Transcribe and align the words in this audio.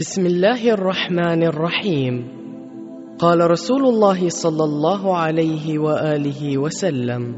بسم 0.00 0.26
الله 0.26 0.72
الرحمن 0.72 1.42
الرحيم. 1.42 2.28
قال 3.18 3.50
رسول 3.50 3.84
الله 3.84 4.28
صلى 4.28 4.64
الله 4.64 5.16
عليه 5.16 5.78
وآله 5.78 6.58
وسلم 6.58 7.36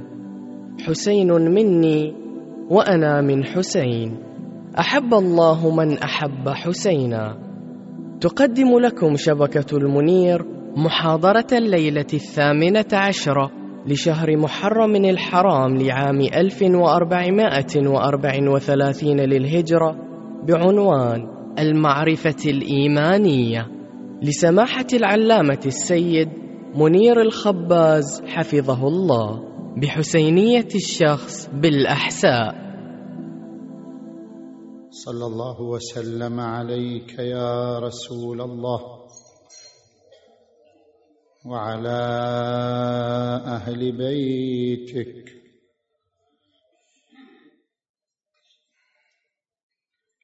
حسين 0.87 1.33
مني 1.33 2.15
وأنا 2.71 3.21
من 3.21 3.45
حسين. 3.45 4.17
أحب 4.79 5.15
الله 5.15 5.75
من 5.75 5.99
أحب 5.99 6.49
حسينا. 6.49 7.39
تقدم 8.21 8.79
لكم 8.79 9.17
شبكة 9.17 9.77
المنير 9.77 10.45
محاضرة 10.77 11.47
الليلة 11.53 12.07
الثامنة 12.15 12.89
عشرة 12.93 13.51
لشهر 13.87 14.37
محرم 14.37 14.97
الحرام 14.97 15.77
لعام 15.77 16.21
1434 16.21 19.21
للهجرة 19.21 19.97
بعنوان 20.49 21.42
المعرفة 21.59 22.51
الإيمانية 22.51 23.69
لسماحة 24.23 24.87
العلامة 24.93 25.61
السيد 25.67 26.29
منير 26.75 27.21
الخباز 27.21 28.23
حفظه 28.27 28.89
الله 28.89 29.43
بحسينية 29.77 30.69
الشخص 30.75 31.49
بالأحساء. 31.49 32.63
صلى 34.91 35.27
الله 35.27 35.63
وسلم 35.63 36.41
عليك 36.41 37.19
يا 37.19 37.79
رسول 37.79 38.41
الله 38.41 38.81
وعلى 41.47 42.01
أهل 43.47 43.93
بيتك 43.93 45.32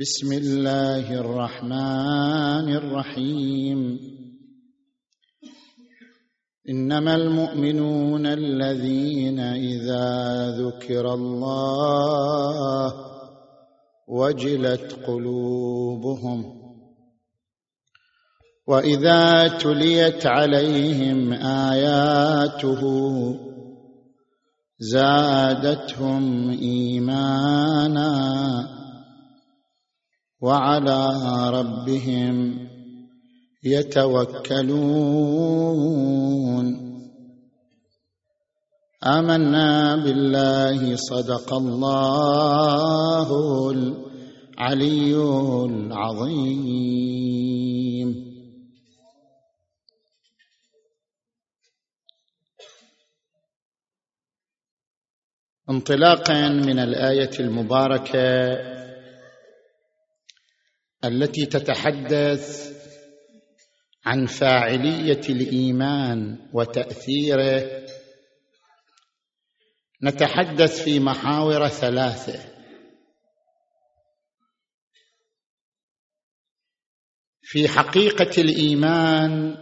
بسم 0.00 0.32
الله 0.32 1.20
الرحمن 1.20 2.76
الرحيم. 2.76 3.98
إنما 6.70 7.14
المؤمنون 7.14 8.26
الذين 8.26 9.40
إذا 9.40 10.06
ذكر 10.50 11.14
الله 11.14 12.94
وجلت 14.08 14.98
قلوبهم 15.06 16.44
وإذا 18.68 19.48
تليت 19.48 20.26
عليهم 20.26 21.32
آياته 21.32 22.82
زادتهم 24.78 26.50
إيمانا 26.50 28.08
وعلى 30.40 31.10
ربهم 31.50 32.68
يتوكلون. 33.64 34.68
آمنا 39.04 39.96
بالله 39.96 40.96
صدق 40.96 41.54
الله 41.54 43.28
العلي 43.70 45.14
العظيم. 45.64 47.08
انطلاقا 55.70 56.48
من 56.48 56.78
الآية 56.78 57.30
المباركة 57.40 58.77
التي 61.04 61.46
تتحدث 61.46 62.72
عن 64.04 64.26
فاعلية 64.26 65.20
الإيمان 65.28 66.48
وتأثيره. 66.52 67.86
نتحدث 70.02 70.82
في 70.82 71.00
محاور 71.00 71.68
ثلاثة. 71.68 72.58
في 77.42 77.68
حقيقة 77.68 78.42
الإيمان 78.42 79.56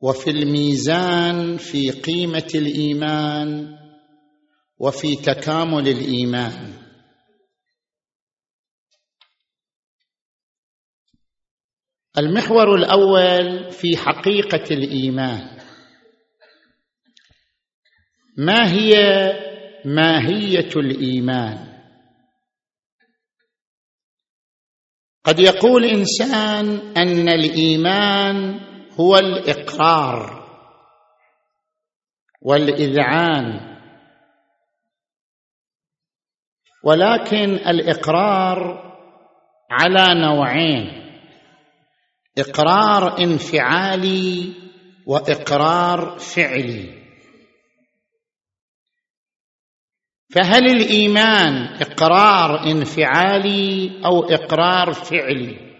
وفي 0.00 0.30
الميزان 0.30 1.56
في 1.56 1.90
قيمة 1.90 2.48
الإيمان 2.54 3.78
وفي 4.78 5.16
تكامل 5.16 5.88
الإيمان. 5.88 6.81
المحور 12.18 12.74
الأول 12.74 13.70
في 13.70 13.96
حقيقة 13.96 14.64
الإيمان. 14.70 15.58
ما 18.38 18.72
هي 18.72 18.94
ماهية 19.84 20.68
الإيمان؟ 20.76 21.72
قد 25.24 25.38
يقول 25.38 25.84
إنسان 25.84 26.96
أن 26.96 27.28
الإيمان 27.28 28.60
هو 29.00 29.16
الإقرار 29.16 30.42
والإذعان 32.42 33.72
ولكن 36.84 37.54
الإقرار 37.54 38.82
على 39.70 40.20
نوعين. 40.20 41.01
إقرار 42.38 43.18
انفعالي 43.18 44.52
وإقرار 45.06 46.18
فعلي. 46.18 47.02
فهل 50.34 50.66
الإيمان 50.70 51.54
إقرار 51.82 52.70
انفعالي 52.70 54.00
أو 54.04 54.24
إقرار 54.24 54.92
فعلي؟ 54.92 55.72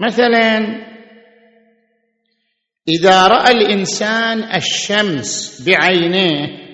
مثلا 0.00 0.58
إذا 2.88 3.26
رأى 3.26 3.50
الإنسان 3.50 4.56
الشمس 4.56 5.62
بعينيه 5.66 6.68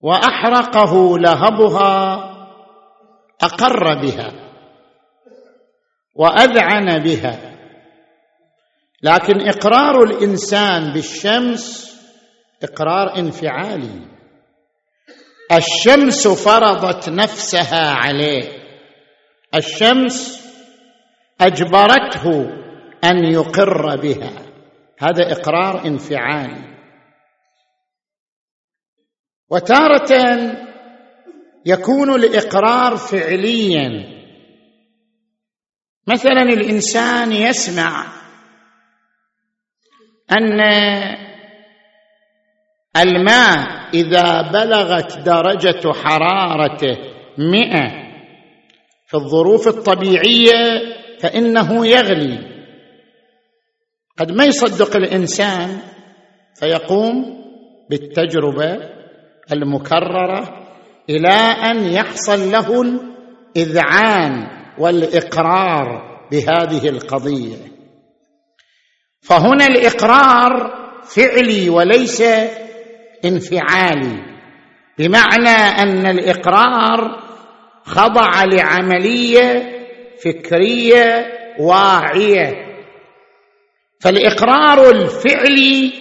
وأحرقه 0.00 1.18
لهبها 1.18 2.33
أقر 3.44 3.94
بها 4.02 4.32
وأذعن 6.14 6.98
بها. 7.02 7.54
لكن 9.02 9.48
إقرار 9.48 10.02
الإنسان 10.02 10.92
بالشمس 10.92 11.94
إقرار 12.62 13.16
انفعالي. 13.18 14.06
الشمس 15.52 16.28
فرضت 16.28 17.08
نفسها 17.08 17.90
عليه. 17.90 18.64
الشمس 19.54 20.44
أجبرته 21.40 22.24
أن 23.04 23.24
يقر 23.24 23.96
بها. 23.96 24.32
هذا 24.98 25.32
إقرار 25.32 25.86
انفعالي. 25.86 26.74
وتارة 29.50 30.12
يكون 31.66 32.14
الإقرار 32.14 32.96
فعليا. 32.96 34.14
مثلا 36.08 36.42
الإنسان 36.42 37.32
يسمع 37.32 38.06
أن 40.32 40.60
الماء 42.96 43.90
إذا 43.94 44.42
بلغت 44.52 45.18
درجة 45.18 45.92
حرارته 45.92 46.98
مئة 47.38 48.04
في 49.06 49.14
الظروف 49.14 49.68
الطبيعية 49.68 50.94
فإنه 51.20 51.86
يغلي. 51.86 52.54
قد 54.18 54.32
ما 54.32 54.44
يصدق 54.44 54.96
الإنسان 54.96 55.78
فيقوم 56.54 57.44
بالتجربة 57.90 58.78
المكررة 59.52 60.63
إلى 61.10 61.36
أن 61.70 61.84
يحصل 61.84 62.52
له 62.52 62.82
الإذعان 62.82 64.46
والإقرار 64.78 66.14
بهذه 66.30 66.88
القضية. 66.88 67.56
فهنا 69.22 69.66
الإقرار 69.66 70.72
فعلي 71.04 71.68
وليس 71.70 72.22
انفعالي 73.24 74.34
بمعنى 74.98 75.82
أن 75.82 76.06
الإقرار 76.06 77.22
خضع 77.84 78.44
لعملية 78.44 79.74
فكرية 80.24 81.26
واعية. 81.58 82.64
فالإقرار 84.00 84.90
الفعلي 84.90 85.92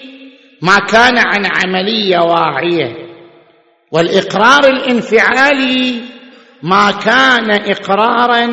ما 0.61 0.77
كان 0.77 1.17
عن 1.17 1.45
عملية 1.45 2.17
واعية. 2.17 3.02
والإقرار 3.93 4.63
الانفعالي 4.65 6.01
ما 6.63 6.91
كان 6.91 7.51
إقرارا 7.51 8.47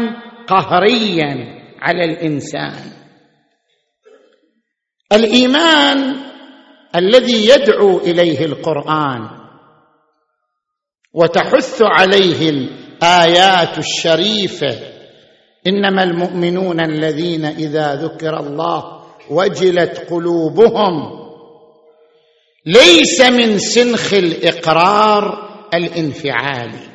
قهريا 0.49 1.61
على 1.81 2.05
الإنسان. 2.05 2.93
الإيمان 5.13 6.17
الذي 6.97 7.49
يدعو 7.49 7.99
إليه 7.99 8.45
القرآن 8.45 9.29
وتحث 11.13 11.83
عليه 11.83 12.51
الآيات 12.51 13.79
الشريفة 13.79 14.79
إنما 15.67 16.03
المؤمنون 16.03 16.81
الذين 16.81 17.45
إذا 17.45 17.95
ذكر 17.95 18.41
الله 18.41 19.01
وجلت 19.31 20.07
قلوبهم 20.11 21.20
ليس 22.67 23.21
من 23.21 23.59
سنخ 23.59 24.15
الإقرار 24.15 25.51
الانفعالي 25.75 26.89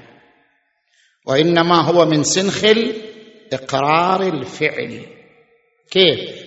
وإنما 1.27 1.81
هو 1.81 2.05
من 2.05 2.23
سنخ 2.23 2.63
الإقرار 2.63 4.21
الفعلي 4.21 5.05
كيف؟ 5.91 6.45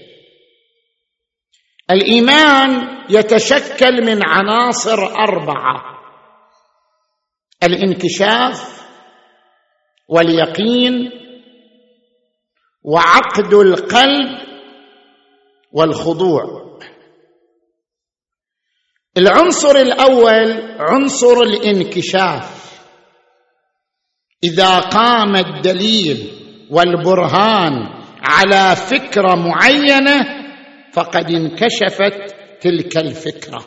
الإيمان 1.90 2.88
يتشكل 3.10 4.04
من 4.04 4.20
عناصر 4.24 5.04
أربعة 5.04 5.98
الانكشاف 7.62 8.88
واليقين 10.08 11.10
وعقد 12.82 13.54
القلب 13.54 14.38
والخضوع. 15.72 16.67
العنصر 19.18 19.76
الأول 19.76 20.76
عنصر 20.78 21.40
الانكشاف. 21.42 22.58
إذا 24.44 24.78
قام 24.78 25.36
الدليل 25.36 26.32
والبرهان 26.70 27.72
على 28.22 28.76
فكرة 28.76 29.34
معينة 29.34 30.26
فقد 30.92 31.30
انكشفت 31.30 32.34
تلك 32.60 32.96
الفكرة. 32.96 33.64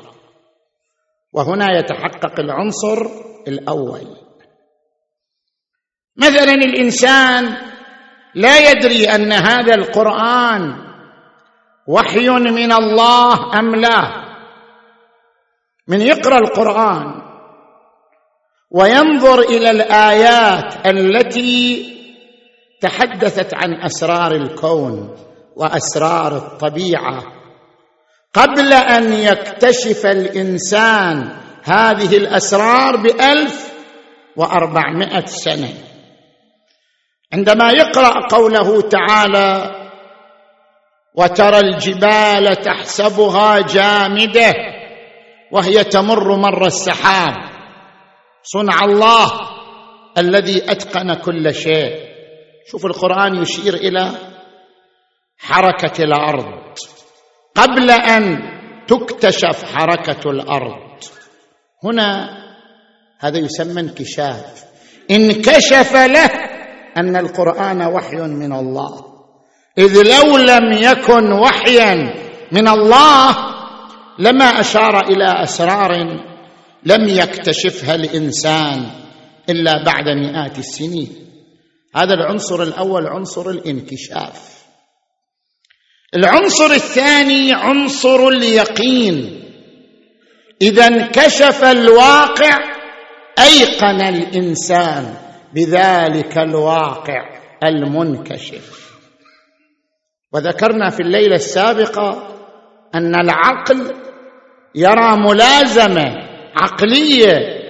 وهنا 1.33 1.77
يتحقق 1.79 2.39
العنصر 2.39 3.05
الأول. 3.47 4.07
مثلا 6.17 6.53
الإنسان 6.53 7.57
لا 8.35 8.71
يدري 8.71 9.05
أن 9.15 9.31
هذا 9.31 9.75
القرآن 9.75 10.91
وحي 11.87 12.29
من 12.29 12.71
الله 12.71 13.59
أم 13.59 13.75
لا. 13.75 14.20
من 15.91 16.01
يقرأ 16.01 16.37
القرآن 16.37 17.21
وينظر 18.71 19.39
إلى 19.39 19.71
الآيات 19.71 20.87
التي 20.87 21.91
تحدثت 22.81 23.53
عن 23.53 23.73
أسرار 23.81 24.31
الكون 24.31 25.15
وأسرار 25.55 26.37
الطبيعة 26.37 27.23
قبل 28.33 28.73
أن 28.73 29.13
يكتشف 29.13 30.05
الإنسان 30.05 31.37
هذه 31.63 32.17
الأسرار 32.17 32.95
بألف 32.97 33.73
وأربعمائة 34.37 35.25
سنة. 35.25 35.73
عندما 37.33 37.71
يقرأ 37.71 38.27
قوله 38.27 38.81
تعالى 38.81 39.71
وترى 41.15 41.59
الجبال 41.59 42.55
تحسبها 42.55 43.59
جامدة 43.59 44.53
وهي 45.51 45.83
تمر 45.83 46.35
مر 46.35 46.65
السحاب. 46.65 47.35
صنع 48.43 48.85
الله 48.85 49.31
الذي 50.17 50.71
أتقن 50.71 51.13
كل 51.13 51.55
شيء. 51.55 51.95
شوف 52.71 52.85
القرآن 52.85 53.35
يشير 53.41 53.73
إلى 53.73 54.11
حركة 55.37 56.03
الأرض. 56.03 56.77
قبل 57.55 57.91
أن 57.91 58.39
تكتشف 58.87 59.75
حركة 59.75 60.29
الأرض. 60.29 61.03
هنا 61.83 62.37
هذا 63.19 63.37
يسمى 63.37 63.81
انكشاف. 63.81 64.63
انكشف 65.11 65.95
له 65.95 66.29
أن 66.97 67.15
القرآن 67.15 67.81
وحي 67.81 68.15
من 68.15 68.53
الله. 68.53 69.05
إذ 69.77 70.03
لو 70.03 70.37
لم 70.37 70.71
يكن 70.71 71.31
وحيا 71.31 72.13
من 72.51 72.67
الله 72.67 73.50
لما 74.21 74.45
أشار 74.45 75.07
إلى 75.09 75.43
أسرار 75.43 75.91
لم 76.83 77.07
يكتشفها 77.09 77.95
الإنسان 77.95 78.85
إلا 79.49 79.83
بعد 79.85 80.09
مئات 80.09 80.59
السنين. 80.59 81.09
هذا 81.95 82.13
العنصر 82.13 82.63
الأول 82.63 83.07
عنصر 83.07 83.49
الانكشاف. 83.49 84.63
العنصر 86.15 86.65
الثاني 86.65 87.53
عنصر 87.53 88.27
اليقين. 88.27 89.43
إذا 90.61 90.87
انكشف 90.87 91.63
الواقع 91.63 92.57
أيقن 93.39 94.01
الإنسان 94.01 95.13
بذلك 95.53 96.37
الواقع 96.37 97.29
المنكشف. 97.63 98.91
وذكرنا 100.33 100.89
في 100.89 100.99
الليلة 100.99 101.35
السابقة 101.35 102.27
أن 102.95 103.15
العقل 103.15 104.10
يرى 104.75 105.17
ملازمة 105.17 106.31
عقلية 106.55 107.61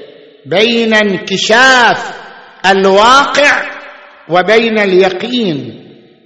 بين 0.46 0.94
انكشاف 0.94 2.22
الواقع 2.66 3.72
وبين 4.30 4.80
اليقين 4.80 5.82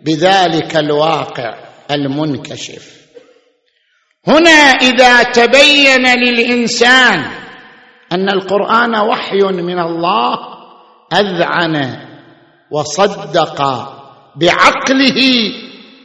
بذلك 0.06 0.78
الواقع 0.78 1.56
المنكشف. 1.92 2.96
هنا 4.28 4.60
إذا 4.82 5.24
تبين 5.24 6.08
للإنسان 6.08 7.24
أن 8.12 8.30
القرآن 8.30 8.96
وحي 8.96 9.42
من 9.42 9.80
الله 9.80 10.40
أذعن 11.14 12.06
وصدق 12.72 13.62
بعقله 14.36 15.52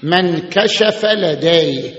من 0.03 0.39
كشف 0.49 1.05
لديه. 1.05 1.95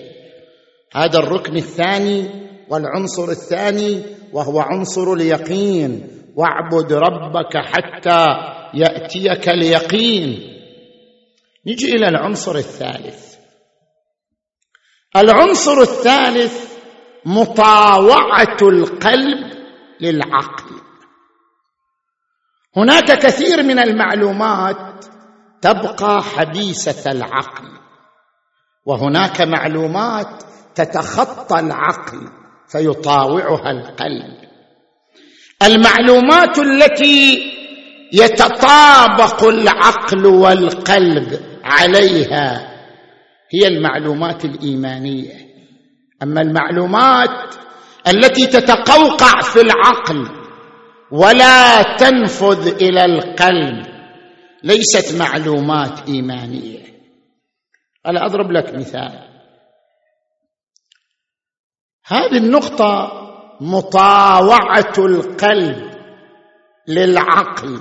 هذا 0.96 1.20
الركن 1.20 1.58
الثاني 1.58 2.30
والعنصر 2.72 3.30
الثاني 3.30 4.04
وهو 4.34 4.60
عنصر 4.60 5.14
اليقين. 5.14 6.08
واعبد 6.36 6.94
ربك 6.94 7.58
حتى 7.58 8.26
يأتيك 8.74 9.50
اليقين. 9.50 10.30
نجي 11.68 11.96
إلى 11.96 12.08
العنصر 12.08 12.56
الثالث. 12.56 13.36
العنصر 15.16 15.82
الثالث 15.82 16.72
مطاوعة 17.26 18.58
القلب 18.62 19.52
للعقل. 20.02 20.82
هناك 22.78 23.20
كثير 23.20 23.64
من 23.64 23.80
المعلومات 23.80 25.06
تبقى 25.62 26.24
حبيسه 26.24 27.12
العقل 27.12 27.68
وهناك 28.86 29.42
معلومات 29.42 30.44
تتخطى 30.76 31.60
العقل. 31.60 32.41
فيطاوعها 32.72 33.72
القلب. 33.72 34.38
المعلومات 35.64 36.60
التي 36.60 37.52
يتطابق 38.14 39.44
العقل 39.44 40.26
والقلب 40.26 41.40
عليها 41.64 42.72
هي 43.54 43.68
المعلومات 43.68 44.46
الإيمانية. 44.46 45.34
أما 46.24 46.42
المعلومات 46.42 47.56
التي 48.08 48.48
تتقوقع 48.48 49.42
في 49.42 49.62
العقل 49.62 50.30
ولا 51.12 51.82
تنفذ 51.82 52.68
إلى 52.82 53.06
القلب 53.06 53.86
ليست 54.64 55.20
معلومات 55.20 56.10
إيمانية. 56.10 56.80
أنا 58.06 58.26
أضرب 58.26 58.52
لك 58.52 58.76
مثال. 58.76 59.31
هذه 62.06 62.38
النقطة 62.38 63.12
مطاوعة 63.62 64.94
القلب 64.98 65.92
للعقل. 66.88 67.80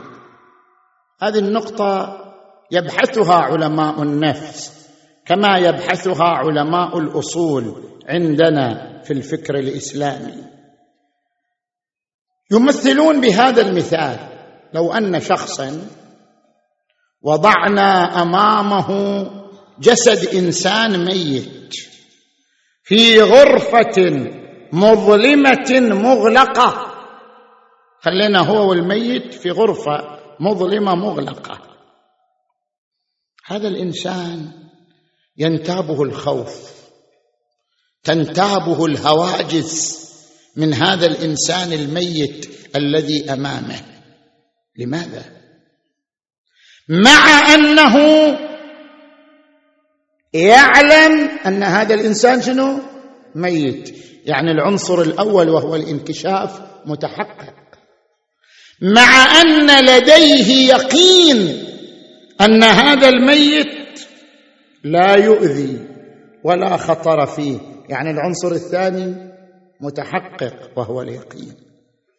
هذه 1.22 1.38
النقطة 1.38 2.18
يبحثها 2.72 3.34
علماء 3.34 4.02
النفس 4.02 4.88
كما 5.26 5.58
يبحثها 5.58 6.24
علماء 6.24 6.98
الأصول 6.98 7.84
عندنا 8.08 8.90
في 9.02 9.12
الفكر 9.12 9.54
الإسلامي. 9.54 10.44
يمثلون 12.52 13.20
بهذا 13.20 13.62
المثال 13.62 14.18
لو 14.74 14.92
أن 14.92 15.20
شخصا 15.20 15.86
وضعنا 17.22 18.22
أمامه 18.22 18.90
جسد 19.80 20.34
إنسان 20.34 21.04
ميت 21.04 21.89
في 22.82 23.20
غرفة 23.20 24.30
مظلمة 24.72 25.80
مغلقة. 25.80 26.87
خلينا 28.00 28.38
هو 28.38 28.70
والميت 28.70 29.34
في 29.34 29.50
غرفة 29.50 30.18
مظلمة 30.40 30.94
مغلقة. 30.94 31.60
هذا 33.46 33.68
الإنسان 33.68 34.52
ينتابه 35.37 36.02
الخوف 36.02 36.70
تنتابه 38.02 38.87
الهواجس 38.87 40.00
من 40.56 40.75
هذا 40.75 41.06
الإنسان 41.06 41.72
الميت 41.72 42.50
الذي 42.76 43.32
أمامه. 43.32 43.80
لماذا؟ 44.78 45.25
مع 46.88 47.54
أنه 47.54 47.96
يعلم 50.32 51.28
أن 51.46 51.62
هذا 51.62 51.94
الإنسان 51.94 52.42
شنو؟ 52.42 52.78
ميت. 53.34 53.94
يعني 54.25 54.50
العنصر 54.50 55.00
الأول 55.02 55.49
وهو 55.49 55.76
الانكشاف 55.76 56.60
متحقق. 56.87 57.54
مع 58.82 59.40
أن 59.40 59.84
لديه 59.84 60.68
يقين 60.68 61.66
أن 62.40 62.62
هذا 62.62 63.08
الميت 63.08 64.00
لا 64.84 65.14
يؤذي 65.14 65.88
ولا 66.44 66.76
خطر 66.76 67.26
فيه. 67.26 67.58
يعني 67.88 68.10
العنصر 68.10 68.52
الثاني 68.52 69.14
متحقق 69.80 70.78
وهو 70.78 71.02
اليقين. 71.02 71.54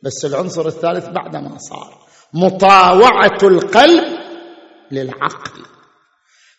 بس 0.04 0.26
العنصر 0.26 0.68
الثالث 0.68 1.10
بعدما 1.10 1.58
صار. 1.58 2.02
مطاوعة 2.34 3.38
القلب 3.44 4.04
للعقل. 4.92 5.71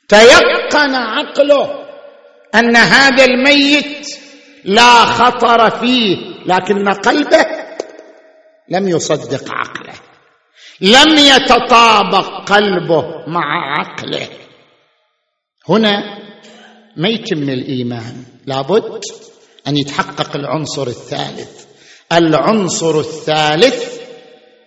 تيقن 0.09 0.94
عقله 0.94 1.85
أن 2.54 2.76
هذا 2.76 3.25
الميت 3.25 4.06
لا 4.64 5.04
خطر 5.04 5.71
فيه 5.71 6.16
لكن 6.47 6.88
قلبه 6.88 7.47
لم 8.68 8.88
يصدق 8.88 9.44
عقله 9.50 9.94
لم 10.80 11.18
يتطابق 11.18 12.52
قلبه 12.52 13.25
مع 13.26 13.78
عقله. 13.78 14.28
هنا 15.68 16.18
ما 16.97 17.09
يتم 17.09 17.42
الإيمان 17.42 18.25
لابد 18.47 19.00
أن 19.68 19.76
يتحقق 19.76 20.37
العنصر 20.37 20.87
الثالث. 20.87 21.64
العنصر 22.12 23.00
الثالث 23.00 24.02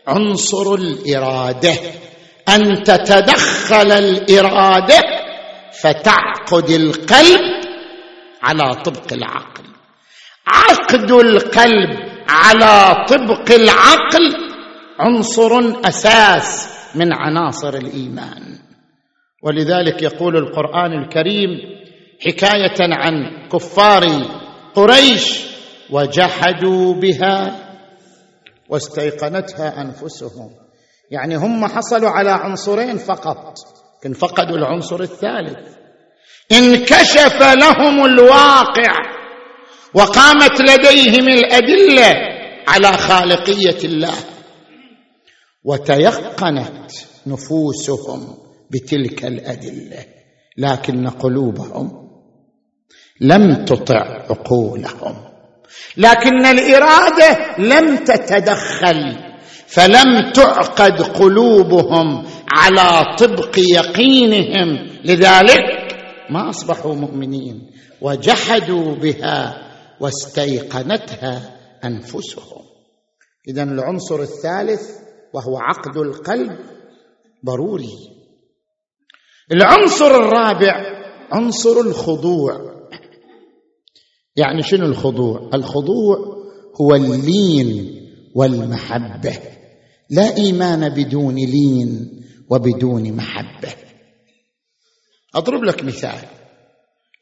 عنصر 0.07 0.73
الإرادة 0.73 1.73
أن 2.49 2.83
تتدخل 2.83 3.91
الإرادة 3.91 5.14
فتعقد 5.85 6.69
القلب 6.69 7.41
على 8.43 8.75
طبق 8.75 9.13
العقل. 9.13 9.63
عقد 10.47 11.11
القلب 11.11 11.89
على 12.29 13.05
طبق 13.09 13.51
العقل 13.51 14.35
عنصر 14.99 15.51
أساس 15.85 16.69
من 16.95 17.13
عناصر 17.13 17.73
الإيمان. 17.73 18.59
ولذلك 19.43 20.01
يقول 20.01 20.37
القرآن 20.37 20.93
الكريم 20.93 21.49
حكاية 22.25 22.77
عن 22.79 23.47
كفار 23.51 24.03
قريش 24.75 25.45
وجحدوا 25.89 26.93
بها 26.93 27.55
واستيقنتها 28.69 29.81
أنفسهم. 29.81 30.49
يعني 31.11 31.35
هم 31.35 31.65
حصلوا 31.65 32.09
على 32.09 32.31
عنصرين 32.31 32.97
فقط. 32.97 33.53
لكن 33.99 34.13
فقدوا 34.13 34.57
العنصر 34.57 35.01
الثالث. 35.01 35.57
انكشف 36.51 37.41
لهم 37.41 38.05
الواقع 38.05 38.93
وقامت 39.93 40.61
لديهم 40.61 41.29
الأدلة 41.29 42.13
على 42.67 42.91
خالقية 42.91 43.77
الله 43.83 44.13
وتيقنت 45.63 46.91
نفوسهم 47.27 48.37
بتلك 48.71 49.25
الأدلة 49.25 50.05
لكن 50.57 51.07
قلوبهم 51.07 52.09
لم 53.21 53.65
تطع 53.65 54.25
عقولهم. 54.29 55.15
لكن 55.97 56.45
الإرادة 56.45 57.55
لم 57.59 57.97
تتدخل 57.97 59.17
فلم 59.67 60.31
تعقد 60.33 61.01
قلوبهم 61.01 62.25
على 62.55 63.15
طبق 63.15 63.59
يقينهم. 63.59 64.87
لذلك 65.05 65.95
ما 66.29 66.49
أصبحوا 66.49 66.95
مؤمنين 66.95 67.71
وجحدوا 68.01 68.95
بها 68.95 69.61
واستيقنتها 69.99 71.59
أنفسهم. 71.83 72.61
إذا 73.47 73.63
العنصر 73.63 74.21
الثالث 74.21 74.81
وهو 75.33 75.57
عقد 75.57 75.97
القلب 75.97 76.59
ضروري. 77.45 77.97
العنصر 79.51 80.05
الرابع 80.05 80.73
عنصر 81.31 81.79
الخضوع. 81.79 82.75
يعني 84.35 84.61
شنو 84.61 84.85
الخضوع؟ 84.85 85.49
الخضوع 85.53 86.17
هو 86.81 86.95
اللين 86.95 88.01
والمحبة. 88.35 89.39
لا 90.09 90.37
إيمان 90.37 90.89
بدون 90.89 91.35
لين. 91.35 92.24
وبدون 92.49 93.11
محبة. 93.17 93.73
أضرب 95.35 95.63
لك 95.63 95.83
مثال. 95.83 96.19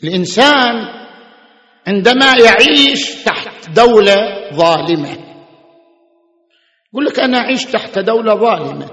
الإنسان 0.03 0.75
عندما 1.88 2.36
يعيش 2.36 3.24
تحت 3.24 3.70
دولة 3.70 4.15
ظالمة 4.53 5.18
يقول 6.94 7.06
لك 7.06 7.20
أنا 7.20 7.38
أعيش 7.38 7.65
تحت 7.65 8.00
دولة 8.00 8.36
ظالمة 8.36 8.88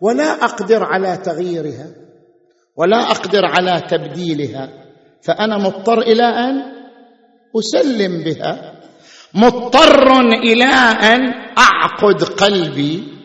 ولا 0.00 0.44
أقدر 0.44 0.84
على 0.84 1.16
تغييرها 1.16 1.86
ولا 2.76 3.10
أقدر 3.10 3.44
على 3.44 3.82
تبديلها 3.90 4.68
فأنا 5.22 5.58
مضطر 5.58 6.00
إلى 6.00 6.22
أن 6.22 6.62
أسلم 7.58 8.24
بها. 8.24 8.72
مضطر 9.34 10.20
إلى 10.20 10.64
أن 11.14 11.34
أعقد 11.58 12.24
قلبي 12.24 13.15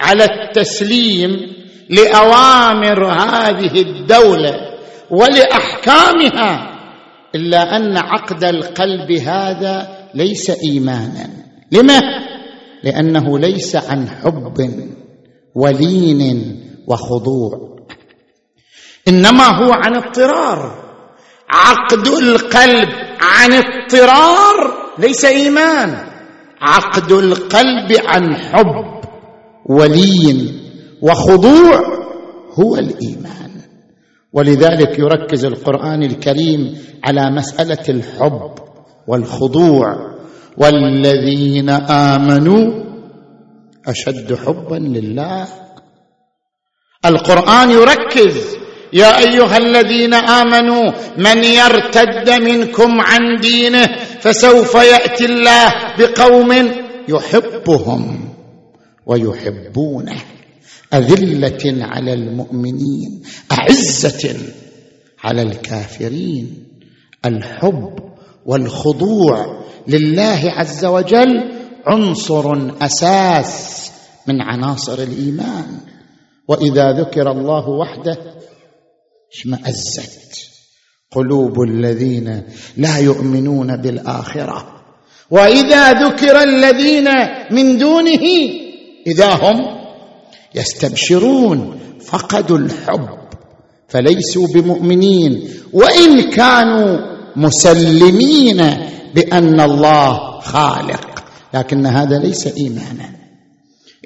على 0.00 0.24
التسليم 0.24 1.30
لأوامر 1.90 3.12
هذه 3.12 3.80
الدولة 3.80 4.54
ولأحكامها 5.10 6.78
إلا 7.34 7.76
أن 7.76 7.96
عقد 7.96 8.44
القلب 8.44 9.12
هذا 9.12 9.98
ليس 10.14 10.50
إيمانا. 10.50 11.30
لما 11.72 12.00
لأنه 12.84 13.38
ليس 13.38 13.76
عن 13.76 14.08
حب 14.08 14.54
ولين 15.54 16.60
وخضوع. 16.88 17.76
إنما 19.08 19.44
هو 19.44 19.72
عن 19.72 19.96
اضطرار. 19.96 20.88
عقد 21.50 22.06
القلب 22.06 22.88
عن 23.20 23.52
اضطرار 23.52 24.74
ليس 24.98 25.24
إيمان. 25.24 25.98
عقد 26.60 27.12
القلب 27.12 27.96
عن 28.06 28.36
حب. 28.36 28.97
ولين 29.68 30.60
وخضوع 31.02 31.80
هو 32.54 32.76
الإيمان. 32.76 33.50
ولذلك 34.32 34.98
يركز 34.98 35.44
القرآن 35.44 36.02
الكريم 36.02 36.78
على 37.04 37.30
مسألة 37.30 37.84
الحب 37.88 38.50
والخضوع. 39.08 40.18
والذين 40.56 41.70
آمنوا 41.90 42.84
أشد 43.86 44.34
حبا 44.34 44.74
لله. 44.74 45.46
القرآن 47.06 47.70
يركز 47.70 48.56
يا 48.92 49.18
أيها 49.18 49.56
الذين 49.56 50.14
آمنوا 50.14 50.92
من 51.18 51.44
يرتد 51.44 52.30
منكم 52.30 53.00
عن 53.00 53.36
دينه 53.40 53.86
فسوف 54.20 54.74
يأتي 54.74 55.24
الله 55.24 55.74
بقوم 55.98 56.70
يحبهم. 57.08 58.28
ويحبونه. 59.08 60.20
أذلة 60.94 61.84
على 61.84 62.12
المؤمنين 62.14 63.22
أعزة 63.52 64.36
على 65.24 65.42
الكافرين. 65.42 66.64
الحب 67.24 67.98
والخضوع 68.46 69.64
لله 69.88 70.40
عز 70.44 70.84
وجل 70.84 71.52
عنصر 71.86 72.72
أساس 72.82 73.90
من 74.26 74.42
عناصر 74.42 74.98
الإيمان. 74.98 75.80
وإذا 76.48 76.92
ذكر 76.92 77.30
الله 77.30 77.68
وحده 77.68 78.18
اشمأزت 79.32 80.48
قلوب 81.12 81.62
الذين 81.62 82.42
لا 82.76 82.98
يؤمنون 82.98 83.76
بالآخرة. 83.76 84.84
وإذا 85.30 85.92
ذكر 85.92 86.42
الذين 86.42 87.08
من 87.50 87.78
دونه 87.78 88.24
إذا 89.06 89.34
هم 89.34 89.78
يستبشرون 90.54 91.80
فقدوا 92.06 92.58
الحب 92.58 93.08
فليسوا 93.88 94.46
بمؤمنين 94.46 95.50
وإن 95.72 96.30
كانوا 96.30 96.98
مسلمين 97.36 98.76
بأن 99.14 99.60
الله 99.60 100.40
خالق. 100.40 101.24
لكن 101.54 101.86
هذا 101.86 102.18
ليس 102.18 102.46
إيمانا. 102.46 103.10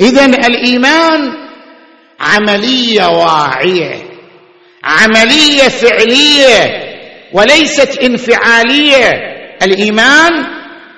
اذا 0.00 0.25
الإيمان 0.25 1.20
عملية 2.20 3.06
واعية 3.06 3.94
عملية 4.84 5.68
فعلية 5.68 6.82
وليست 7.32 7.99
انفعالية. 7.99 9.11
الإيمان 9.62 10.32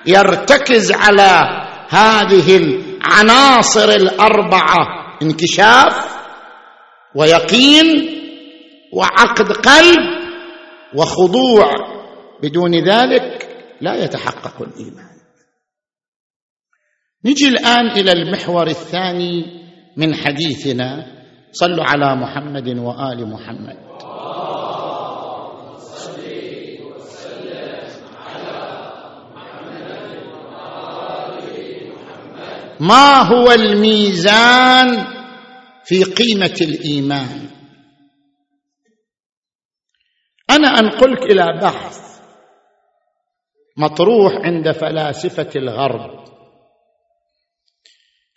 يرتكز 0.06 0.92
على 0.92 1.64
هذه 1.88 2.83
العناصر 3.04 3.88
الأربعة 3.88 4.78
انكشاف 5.23 6.16
ويقين 7.14 7.87
وعقد 8.92 9.52
قلب 9.52 10.25
وخضوع. 10.96 11.70
بدون 12.42 12.75
ذلك 12.75 13.49
لا 13.80 14.04
يتحقق 14.04 14.62
الإيمان. 14.62 15.14
نجي 17.25 17.49
الآن 17.49 17.90
إلى 17.90 18.12
المحور 18.12 18.66
الثاني 18.66 19.44
من 19.96 20.14
حديثنا. 20.14 21.06
صلوا 21.52 21.84
على 21.84 22.16
محمد 22.16 22.68
وآل 22.68 23.30
محمد. 23.30 23.76
ما 32.80 33.22
هو 33.22 33.52
الميزان 33.52 35.06
في 35.84 36.04
قيمة 36.04 36.56
الإيمان؟ 36.60 37.50
أنا 40.50 40.68
انقلك 40.68 41.22
إلى 41.22 41.60
بحث 41.62 41.98
مطروح 43.76 44.32
عند 44.34 44.72
فلاسفة 44.72 45.50
الغرب. 45.56 46.24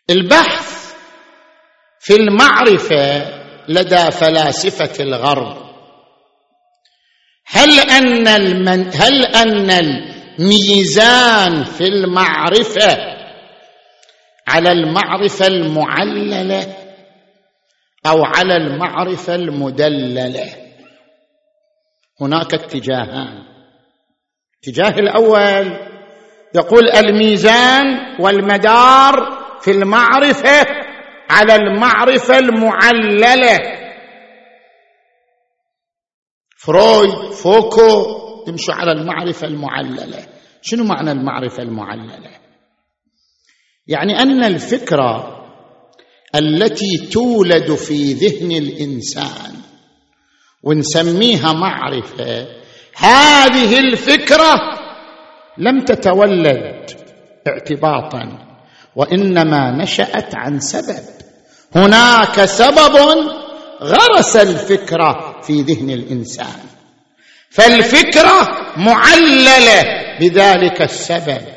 البحث 0.09 0.93
في 1.99 2.15
المعرفة 2.15 3.37
لدى 3.69 4.11
فلاسفة 4.11 5.03
الغرب. 5.03 5.67
هل 7.45 7.79
أن 7.79 8.27
المن 8.27 8.91
هل 8.95 9.25
أن 9.25 9.69
الميزان 10.39 11.63
في 11.63 11.83
المعرفة 11.83 13.16
على 14.47 14.71
المعرفة 14.71 15.47
المعللة 15.47 16.75
أو 18.05 18.23
على 18.25 18.57
المعرفة 18.57 19.35
المدللة. 19.35 20.49
هناك 22.21 22.53
اتجاهان. 22.53 23.43
الاتجاه 24.63 24.99
الأول 24.99 25.79
يقول 26.55 26.89
الميزان 26.89 28.15
والمدار 28.19 29.13
في 29.61 29.71
المعرفة 29.71 30.65
على 31.29 31.55
المعرفة 31.55 32.39
المعللة. 32.39 33.59
فرويد 36.57 37.31
فوكو 37.31 38.17
يمشوا 38.47 38.73
على 38.73 38.91
المعرفة 38.91 39.47
المعللة. 39.47 40.27
شنو 40.61 40.83
معنى 40.83 41.11
المعرفة 41.11 41.63
المعللة؟ 41.63 42.46
يعني 43.87 44.19
أن 44.19 44.43
الفكرة 44.43 45.37
التي 46.35 46.97
تولد 47.11 47.75
في 47.75 48.13
ذهن 48.13 48.51
الإنسان 48.51 49.53
ونسميها 50.63 51.53
معرفة 51.53 52.47
هذه 52.95 53.79
الفكرة 53.79 54.53
لم 55.57 55.85
تتولد 55.85 56.91
اعتباطا 57.47 58.47
وإنما 58.95 59.71
نشأت 59.71 60.35
عن 60.35 60.59
سبب. 60.59 61.03
هناك 61.75 62.45
سبب 62.45 62.95
غرس 63.81 64.35
الفكرة 64.35 65.41
في 65.41 65.61
ذهن 65.61 65.89
الإنسان 65.89 66.59
فالفكرة 67.49 68.47
معللة 68.77 69.83
بذلك 70.19 70.81
السبب. 70.81 71.56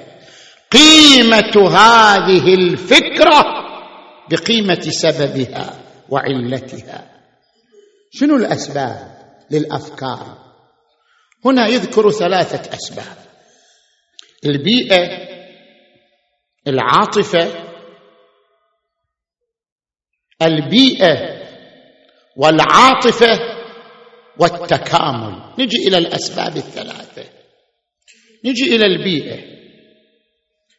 قيمة 0.72 1.68
هذه 1.68 2.54
الفكرة 2.54 3.44
بقيمة 4.30 4.80
سببها 4.80 5.82
وعلتها. 6.08 7.22
شنو 8.12 8.36
الأسباب 8.36 9.20
للأفكار؟ 9.50 10.38
هنا 11.44 11.66
يذكر 11.66 12.10
ثلاثة 12.10 12.74
أسباب. 12.74 13.16
البيئة 14.46 15.30
العاطفة 16.66 17.70
البيئة 20.42 21.40
والعاطفة 22.36 23.38
والتكامل. 24.38 25.42
نجي 25.58 25.88
إلى 25.88 25.98
الأسباب 25.98 26.56
الثلاثة. 26.56 27.24
نجي 28.44 28.76
إلى 28.76 28.86
البيئة. 28.86 29.49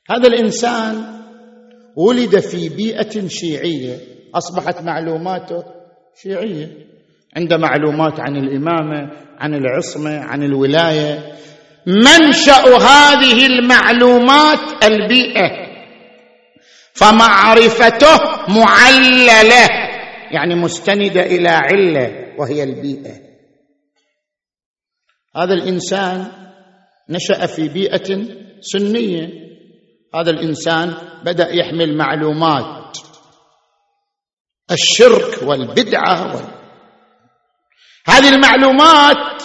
هذا 0.09 0.27
الإنسان 0.27 1.21
ولد 1.95 2.39
في 2.39 2.69
بيئة 2.69 3.27
شيعية 3.27 3.97
أصبحت 4.35 4.81
معلوماته 4.81 5.63
شيعية. 6.21 6.67
عنده 7.37 7.57
معلومات 7.57 8.19
عن 8.19 8.35
الإمامة 8.35 9.11
عن 9.37 9.53
العصمة 9.53 10.19
عن 10.19 10.43
الولاية. 10.43 11.35
منشأ 11.87 12.77
هذه 12.77 13.45
المعلومات 13.45 14.83
البيئة. 14.83 15.71
فمعرفته 16.93 18.17
معللة 18.47 19.67
يعني 20.31 20.55
مستندة 20.55 21.25
إلى 21.25 21.49
علة 21.49 22.35
وهي 22.37 22.63
البيئة. 22.63 23.13
هذا 25.35 25.53
الإنسان 25.53 26.27
نشأ 27.09 27.45
في 27.45 27.69
بيئة 27.69 28.25
سنية. 28.61 29.50
هذا 30.15 30.29
الإنسان 30.29 30.93
بدأ 31.23 31.49
يحمل 31.49 31.97
معلومات. 31.97 32.97
الشرك 34.71 35.43
والبدعة 35.43 36.35
وال... 36.35 36.47
هذه 38.07 38.29
المعلومات 38.29 39.43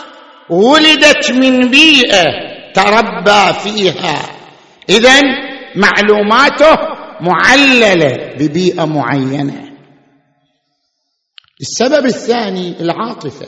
ولدت 0.51 1.31
من 1.31 1.71
بيئة 1.71 2.25
تربى 2.75 3.53
فيها. 3.53 4.37
اذا 4.89 5.21
معلوماته 5.77 6.77
معللة 7.21 8.35
ببيئة 8.39 8.85
معينة. 8.85 9.77
السبب 11.61 12.07
الثاني 12.07 12.81
العاطفة. 12.81 13.47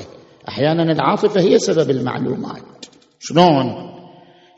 أحيانا 0.49 0.93
العاطفة 0.93 1.41
هي 1.41 1.59
سبب 1.59 1.91
المعلومات. 1.91 2.87
شلون؟ 3.21 3.98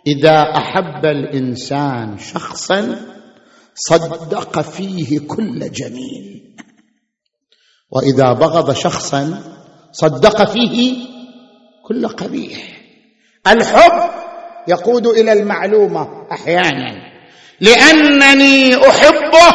إذا 0.06 0.56
أحب 0.56 1.06
الإنسان 1.06 2.18
شخصا 2.18 2.96
صدق 3.74 4.60
فيه 4.60 5.18
كل 5.18 5.72
جميل. 5.72 6.56
وإذا 7.90 8.32
بغض 8.32 8.74
شخصا 8.74 9.42
صدق 9.92 10.50
فيه 10.50 10.96
كل 11.84 12.08
قبيح. 12.08 12.80
الحب 13.46 14.10
يقود 14.68 15.06
إلى 15.06 15.32
المعلومة 15.32 16.08
أحيانا. 16.32 17.10
لأنني 17.60 18.76
أحبه 18.88 19.48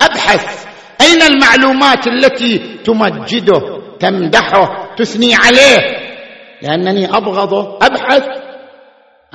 أبحث 0.00 0.66
أين 1.00 1.22
المعلومات 1.22 2.06
التي 2.06 2.78
تمجده 2.84 3.60
تمدحه 4.00 4.94
تثني 4.98 5.34
عليه. 5.34 5.80
لأنني 6.62 7.16
أبغضه 7.16 7.78
أبحث 7.82 8.45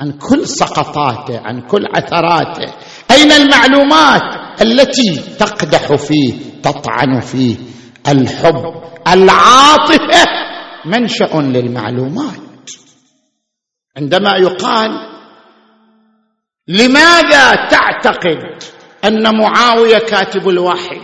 عن 0.02 0.12
كل 0.12 0.46
سقطاته 0.48 1.40
عن 1.40 1.60
كل 1.60 1.86
عثراته. 1.94 2.74
أين 3.10 3.32
المعلومات 3.32 4.22
التي 4.62 5.36
تقدح 5.38 5.94
فيه 5.94 6.34
تطعن 6.62 7.20
فيه؟ 7.20 7.56
الحب 8.08 8.82
العاطفة 9.08 10.26
منشأ 10.84 11.36
للمعلومات. 11.36 12.70
عندما 13.96 14.36
يقال 14.36 14.90
لماذا 16.68 17.54
تعتقد 17.54 18.62
أن 19.04 19.38
معاوية 19.38 19.98
كاتب 19.98 20.48
الوحي؟ 20.48 21.00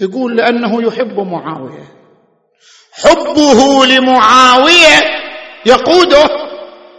يقول 0.00 0.36
لأنه 0.36 0.82
يحب 0.82 1.20
معاوية. 1.20 1.88
حبه 2.92 3.86
لمعاوية 3.86 5.00
يقوده 5.66 6.47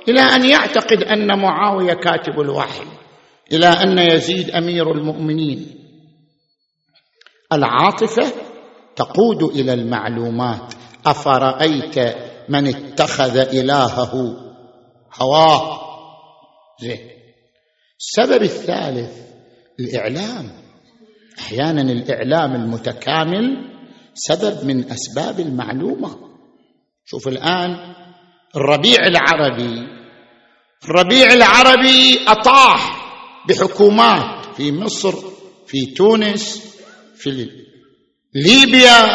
إلى 0.09 0.21
أن 0.21 0.49
يعتقد 0.49 1.03
أن 1.03 1.39
معاوية 1.39 1.93
كاتب 1.93 2.39
الوحي 2.39 2.85
إلى 3.51 3.67
أن 3.67 3.97
يزيد 3.99 4.49
أمير 4.51 4.91
المؤمنين. 4.91 5.75
العاطفة 7.53 8.33
تقود 8.95 9.43
إلى 9.43 9.73
المعلومات. 9.73 10.73
أفرأيت 11.05 12.15
من 12.49 12.67
اتخذ 12.67 13.37
إلهه؟ 13.37 14.13
هواه. 15.21 15.79
زين. 16.81 16.99
السبب 17.99 18.43
الثالث 18.43 19.17
الإعلام. 19.79 20.51
أحيانا 21.39 21.81
الإعلام 21.81 22.55
المتكامل 22.55 23.69
سبب 24.13 24.65
من 24.65 24.91
أسباب 24.91 25.39
المعلومة. 25.39 26.15
شوف 27.05 27.27
الآن 27.27 27.95
الربيع 28.55 29.07
العربي 29.07 29.98
الربيع 30.85 31.33
العربي 31.33 32.19
أطاح 32.27 32.95
بحكومات 33.49 34.45
في 34.57 34.71
مصر 34.71 35.13
في 35.67 35.85
تونس 35.85 36.73
في 37.15 37.49
ليبيا 38.35 39.05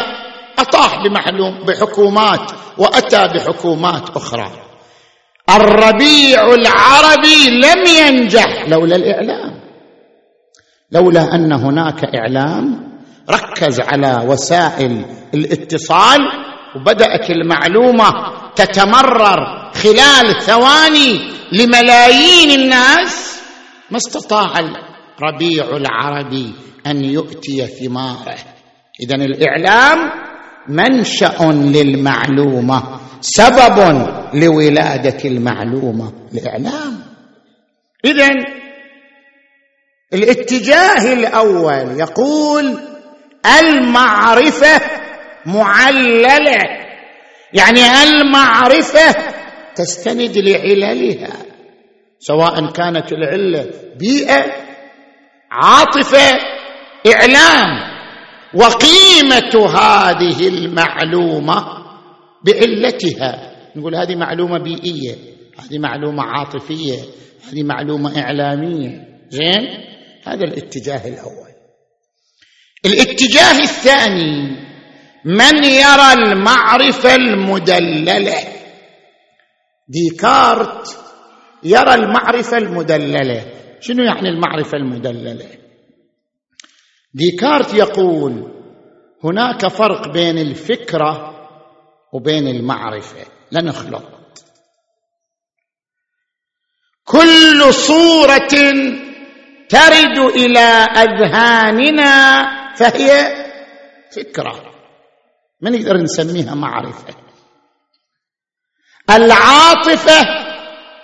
أطاح 0.59 1.03
بمحلوم 1.03 1.59
بحكومات 1.67 2.51
وأتى 2.77 3.27
بحكومات 3.27 4.09
أخرى. 4.09 4.51
الربيع 5.49 6.53
العربي 6.53 7.49
لم 7.49 7.83
ينجح 7.99 8.69
لولا 8.69 8.95
الإعلام. 8.95 9.61
لولا 10.91 11.35
أن 11.35 11.51
هناك 11.53 12.03
إعلام 12.15 12.85
ركز 13.29 13.79
على 13.79 14.25
وسائل 14.27 15.05
الاتصال 15.33 16.19
وبدأت 16.75 17.29
المعلومة 17.29 18.11
تتمرر 18.55 19.71
خلال 19.73 20.41
ثواني 20.41 21.19
لملايين 21.51 22.59
الناس 22.61 23.41
ما 23.91 23.97
استطاع 23.97 24.59
الربيع 24.59 25.65
العربي 25.65 26.53
أن 26.87 27.05
يؤتي 27.05 27.67
ثماره. 27.67 28.37
اذا 29.03 29.15
الإعلام 29.15 30.11
منشأ 30.69 31.37
للمعلومة 31.51 32.99
سبب 33.21 34.07
لولادة 34.33 35.29
المعلومة. 35.29 36.13
الإعلام. 36.33 37.03
اذا 38.05 38.29
الاتجاه 40.13 41.13
الأول 41.13 41.99
يقول 41.99 42.79
المعرفة 43.59 44.81
معللة. 45.45 46.74
يعني 47.55 48.03
المعرفة 48.03 49.15
تستند 49.75 50.37
لعللها 50.37 51.33
سواء 52.19 52.71
كانت 52.71 53.11
العلة 53.11 53.69
بيئة 53.99 54.45
عاطفة 55.51 56.39
إعلام. 57.13 57.95
وقيمة 58.53 59.67
هذه 59.67 60.47
المعلومة 60.47 61.65
بعلتها. 62.45 63.55
نقول 63.75 63.95
هذه 63.95 64.15
معلومة 64.15 64.57
بيئية 64.57 65.15
هذه 65.59 65.79
معلومة 65.79 66.23
عاطفية 66.23 66.99
هذه 67.49 67.63
معلومة 67.63 68.21
إعلامية. 68.21 69.07
زين؟ 69.29 69.67
هذا 70.27 70.43
الاتجاه 70.43 71.07
الأول. 71.07 71.51
الاتجاه 72.85 73.59
الثاني 73.59 74.57
من 75.25 75.63
يرى 75.63 76.13
المعرفه 76.13 77.15
المدلله 77.15 78.43
ديكارت 79.87 80.97
يرى 81.63 81.93
المعرفه 81.93 82.57
المدلله 82.57 83.45
شنو 83.79 84.03
يعني 84.03 84.29
المعرفه 84.29 84.77
المدلله 84.77 85.47
ديكارت 87.13 87.73
يقول 87.73 88.51
هناك 89.23 89.67
فرق 89.67 90.07
بين 90.07 90.37
الفكرة 90.37 91.35
وبين 92.13 92.47
المعرفة. 92.47 93.25
لا 93.51 93.61
نخلط 93.61 94.03
كل 97.03 97.73
صورة 97.73 98.47
ترد 99.69 100.17
إلى 100.35 100.87
أذهاننا 100.97 102.15
فهي 102.75 103.09
فكرة. 104.11 104.74
ما 105.61 105.69
نقدر 105.69 105.97
نسميها 105.97 106.55
معرفة؟ 106.55 107.13
العاطفة 109.09 110.21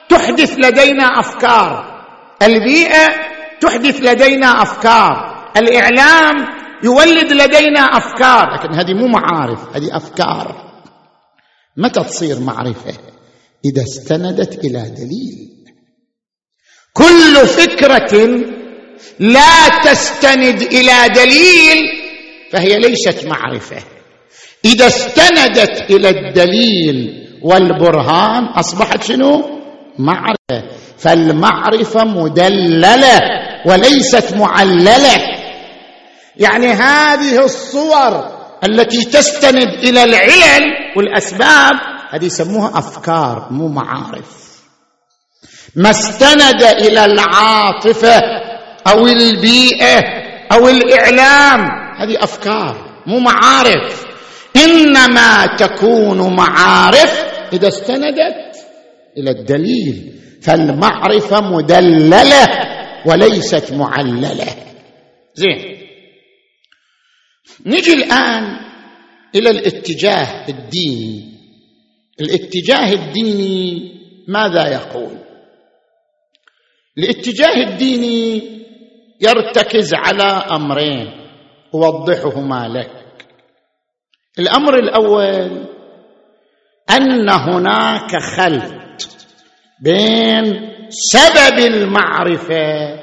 تحدث 0.09 0.55
لدينا 0.57 1.19
أفكار. 1.19 2.01
البيئة 2.41 3.07
تحدث 3.61 3.99
لدينا 3.99 4.61
أفكار. 4.61 5.31
الإعلام 5.57 6.35
يولد 6.83 7.31
لدينا 7.31 7.79
أفكار. 7.79 8.53
لكن 8.53 8.73
هذه 8.73 8.93
مو 8.93 9.07
معارف 9.07 9.75
هذه 9.75 9.97
أفكار. 9.97 10.71
متى 11.77 12.03
تصير 12.03 12.39
معرفة؟ 12.39 12.93
إذا 13.65 13.83
استندت 13.83 14.65
إلى 14.65 14.81
دليل. 14.81 15.51
كل 16.93 17.47
فكرة 17.47 18.15
لا 19.19 19.69
تستند 19.83 20.61
إلى 20.61 21.09
دليل 21.15 21.79
فهي 22.51 22.79
ليست 22.79 23.25
معرفة. 23.25 23.83
إذا 24.65 24.87
استندت 24.87 25.91
إلى 25.91 26.09
الدليل 26.09 27.27
والبرهان 27.41 28.45
أصبحت 28.45 29.03
شنو؟ 29.03 29.61
معرفة. 29.99 30.63
فالمعرفة 30.97 32.05
مدللة 32.05 33.19
وليست 33.65 34.33
معللة. 34.33 35.17
يعني 36.37 36.67
هذه 36.67 37.45
الصور 37.45 38.41
التي 38.63 39.03
تستند 39.05 39.73
إلى 39.83 40.03
العلل 40.03 40.63
والأسباب 40.97 41.73
هذه 42.09 42.25
يسموها 42.25 42.77
أفكار 42.77 43.47
مو 43.51 43.67
معارف. 43.67 44.41
ما 45.75 45.89
استند 45.89 46.63
إلى 46.63 47.05
العاطفة 47.05 48.21
أو 48.87 49.07
البيئة 49.07 49.99
أو 50.51 50.67
الإعلام 50.67 51.61
هذه 51.97 52.23
أفكار 52.23 53.01
مو 53.07 53.19
معارف. 53.19 54.10
إنما 54.55 55.45
تكون 55.45 56.35
معارف 56.35 57.25
إذا 57.53 57.67
استندت 57.67 58.55
إلى 59.17 59.31
الدليل. 59.31 60.21
فالمعرفه 60.41 61.41
مدللة 61.41 62.47
وليست 63.05 63.71
معللة. 63.73 64.55
زين. 65.35 65.77
نجي 67.65 67.93
الآن 67.93 68.57
إلى 69.35 69.49
الاتجاه 69.49 70.47
الديني. 70.49 71.31
الاتجاه 72.21 72.93
الديني 72.93 73.91
ماذا 74.27 74.67
يقول؟ 74.67 75.17
الاتجاه 76.97 77.63
الديني 77.63 78.41
يرتكز 79.21 79.93
على 79.93 80.23
أمرين. 80.51 81.11
أوضحهما 81.73 82.67
لك. 82.67 83.00
الأمر 84.39 84.79
الأول 84.79 85.67
أن 86.89 87.29
هناك 87.29 88.15
خلط 88.15 89.07
بين 89.83 90.71
سبب 90.89 91.59
المعرفة 91.59 92.99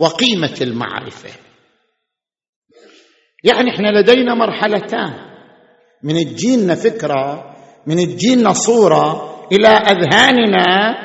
وقيمة 0.00 0.54
المعرفة. 0.60 1.30
يعني 3.44 3.70
إحنا 3.70 4.00
لدينا 4.00 4.34
مرحلتان 4.34 5.12
من 6.02 6.14
تجينا 6.24 6.74
فكرة 6.74 7.54
من 7.86 7.96
تجينا 7.96 8.52
صورة 8.52 9.32
إلى 9.52 9.68
أذهاننا 9.68 10.96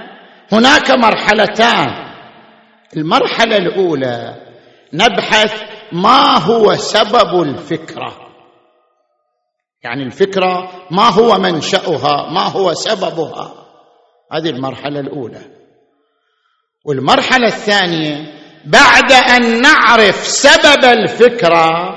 هناك 0.51 0.91
مرحلتان. 0.91 2.07
المرحلة 2.97 3.57
الأولى 3.57 4.35
نبحث 4.93 5.61
ما 5.91 6.37
هو 6.37 6.73
سبب 6.73 7.41
الفكرة. 7.41 8.26
يعني 9.83 10.03
الفكرة 10.03 10.71
ما 10.91 11.09
هو 11.09 11.37
منشأها 11.37 12.31
ما 12.31 12.43
هو 12.43 12.73
سببها. 12.73 13.53
هذه 14.31 14.49
المرحلة 14.49 14.99
الأولى. 14.99 15.41
والمرحلة 16.85 17.47
الثانية 17.47 18.33
بعد 18.65 19.11
أن 19.11 19.61
نعرف 19.61 20.27
سبب 20.27 20.85
الفكرة 20.85 21.95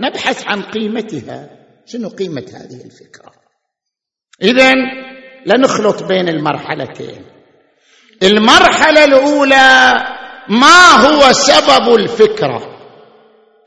نبحث 0.00 0.46
عن 0.46 0.62
قيمتها. 0.62 1.50
شنو 1.86 2.08
قيمة 2.08 2.46
هذه 2.54 2.84
الفكرة؟ 2.84 3.32
اذا 4.42 4.72
لا 5.46 5.58
نخلط 5.58 6.02
بين 6.02 6.28
المرحلتين. 6.28 7.24
المرحلة 8.22 9.04
الأولى 9.04 9.92
ما 10.48 10.92
هو 10.92 11.32
سبب 11.32 11.94
الفكرة؟ 11.94 12.76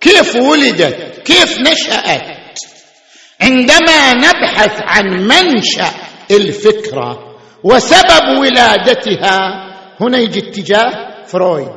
كيف 0.01 0.35
ولدت؟ 0.35 1.19
كيف 1.25 1.59
نشأت؟ 1.59 2.38
عندما 3.41 4.13
نبحث 4.13 4.81
عن 4.81 5.05
منشأ 5.27 5.89
الفكرة 6.31 7.19
وسبب 7.63 8.37
ولادتها 8.39 9.65
هنا 10.01 10.17
يجي 10.17 10.39
اتجاه 10.39 11.25
فرويد 11.25 11.69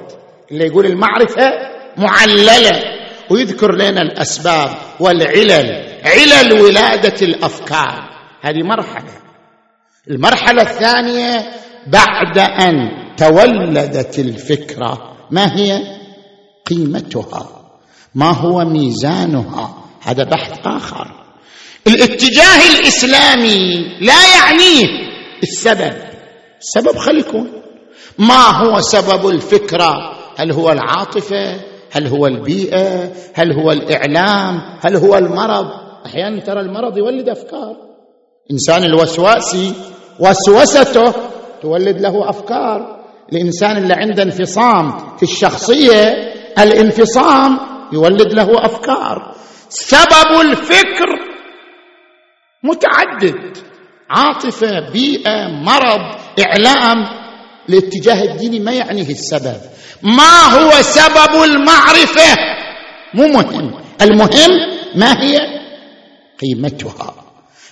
اللي 0.51 0.66
يقول 0.66 0.87
المعرفة 0.87 1.53
معللة 1.96 2.83
ويذكر 3.31 3.75
لنا 3.75 4.03
الأسباب 4.03 4.70
والعلل 5.01 5.92
علل 6.05 6.62
ولادة 6.62 7.27
الأفكار. 7.27 8.12
هذه 8.42 8.62
مرحلة. 8.62 9.12
المرحلة 10.11 10.62
الثانية 10.62 11.53
بعد 11.87 12.38
أن 12.38 12.90
تولدت 13.16 14.18
الفكرة 14.18 15.16
ما 15.31 15.57
هي؟ 15.57 15.83
قيمتها. 16.66 17.46
ما 18.14 18.31
هو 18.31 18.64
ميزانها؟ 18.64 19.75
هذا 20.03 20.25
بحث 20.25 20.66
آخر. 20.66 21.22
الاتجاه 21.87 22.79
الإسلامي 22.79 23.87
لا 24.01 24.37
يعنيه. 24.37 24.87
السبب 25.42 25.92
السبب 26.61 26.99
خل 26.99 27.18
يكون 27.18 27.53
ما 28.18 28.47
هو 28.51 28.81
سبب 28.81 29.29
الفكرة؟ 29.29 29.95
هل 30.37 30.53
هو 30.53 30.71
العاطفة؟ 30.73 31.61
هل 31.92 32.07
هو 32.07 32.27
البيئة؟ 32.27 33.12
هل 33.35 33.53
هو 33.53 33.73
الإعلام؟ 33.73 34.61
هل 34.81 34.97
هو 34.97 35.18
المرض؟ 35.18 35.66
أحيانا 36.07 36.40
ترى 36.40 36.61
المرض 36.61 36.99
يولد 36.99 37.29
أفكار. 37.29 37.77
إنسان 38.51 38.85
الوسواسي 38.85 39.75
وسوسته 40.21 41.12
تولد 41.62 42.01
له 42.01 42.31
أفكار. 42.31 43.03
الإنسان 43.33 43.77
اللي 43.77 43.95
عنده 43.95 44.23
انفصام 44.23 45.16
في 45.16 45.23
الشخصية 45.23 46.33
الانفصام 46.59 47.59
يولد 47.92 48.33
له 48.33 48.49
أفكار. 48.64 49.35
سبب 49.68 50.40
الفكر 50.40 51.22
متعدد. 52.62 53.57
عاطفة 54.11 54.90
بيئة 54.92 55.48
مرض 55.48 56.16
إعلام. 56.40 57.22
الاتجاه 57.68 58.22
الديني 58.22 58.61
ما 58.61 58.72
يعنيه 58.72 59.09
السبب. 59.09 59.61
ما 60.03 60.42
هو 60.55 60.83
سبب 60.83 61.42
المعرفة؟ 61.44 62.37
مو 63.14 63.27
مهم. 63.27 63.75
المهم 64.03 64.51
ما 64.94 65.22
هي؟ 65.22 65.38
قيمتها. 66.42 67.14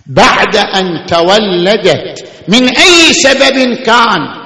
بعد 0.06 0.56
أن 0.56 1.06
تولدت 1.06 2.24
من 2.48 2.68
أي 2.68 3.12
سبب 3.12 3.74
كان 3.74 4.40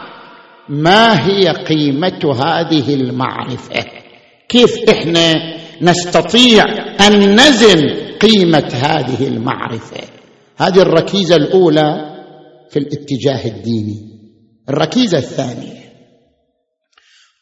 ما 0.69 1.27
هي 1.27 1.49
قيمة 1.49 2.37
هذه 2.45 2.95
المعرفة؟ 2.95 3.85
كيف 4.49 4.91
إحنا 4.91 5.35
نستطيع 5.81 6.65
أن 7.07 7.41
نزن 7.41 7.91
قيمة 8.21 8.73
هذه 8.83 9.29
المعرفة؟ 9.29 10.14
هذه 10.57 10.83
الركيزة 10.83 11.37
الأولى 11.37 12.15
في 12.71 12.79
الاتجاه 12.79 13.45
الديني. 13.47 14.15
الركيزة 14.69 15.19
الثانية 15.19 15.85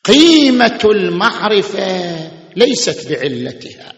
قيمة 0.05 0.81
المعرفة 0.85 2.17
ليست 2.57 3.11
بعلتها. 3.11 3.93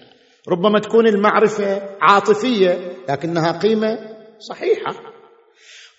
ربما 0.49 0.79
تكون 0.79 1.07
المعرفة 1.07 1.83
عاطفية 2.01 2.79
لكنها 3.09 3.53
قيمة 3.53 3.99
صحيحة. 4.39 4.95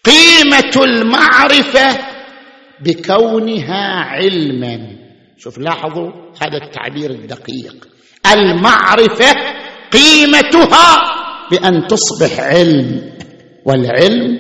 قيمة 0.06 0.84
المعرفة 0.86 1.98
بكونها 2.82 4.04
علما. 4.04 4.98
شوف 5.38 5.58
لاحظوا 5.58 6.12
هذا 6.42 6.58
التعبير 6.66 7.12
الدقيق. 7.12 7.88
المعرفة 8.34 9.34
قيمتها. 9.92 11.25
بأن 11.52 11.88
تصبح 11.88 12.40
علم. 12.40 13.16
والعلم 13.66 14.40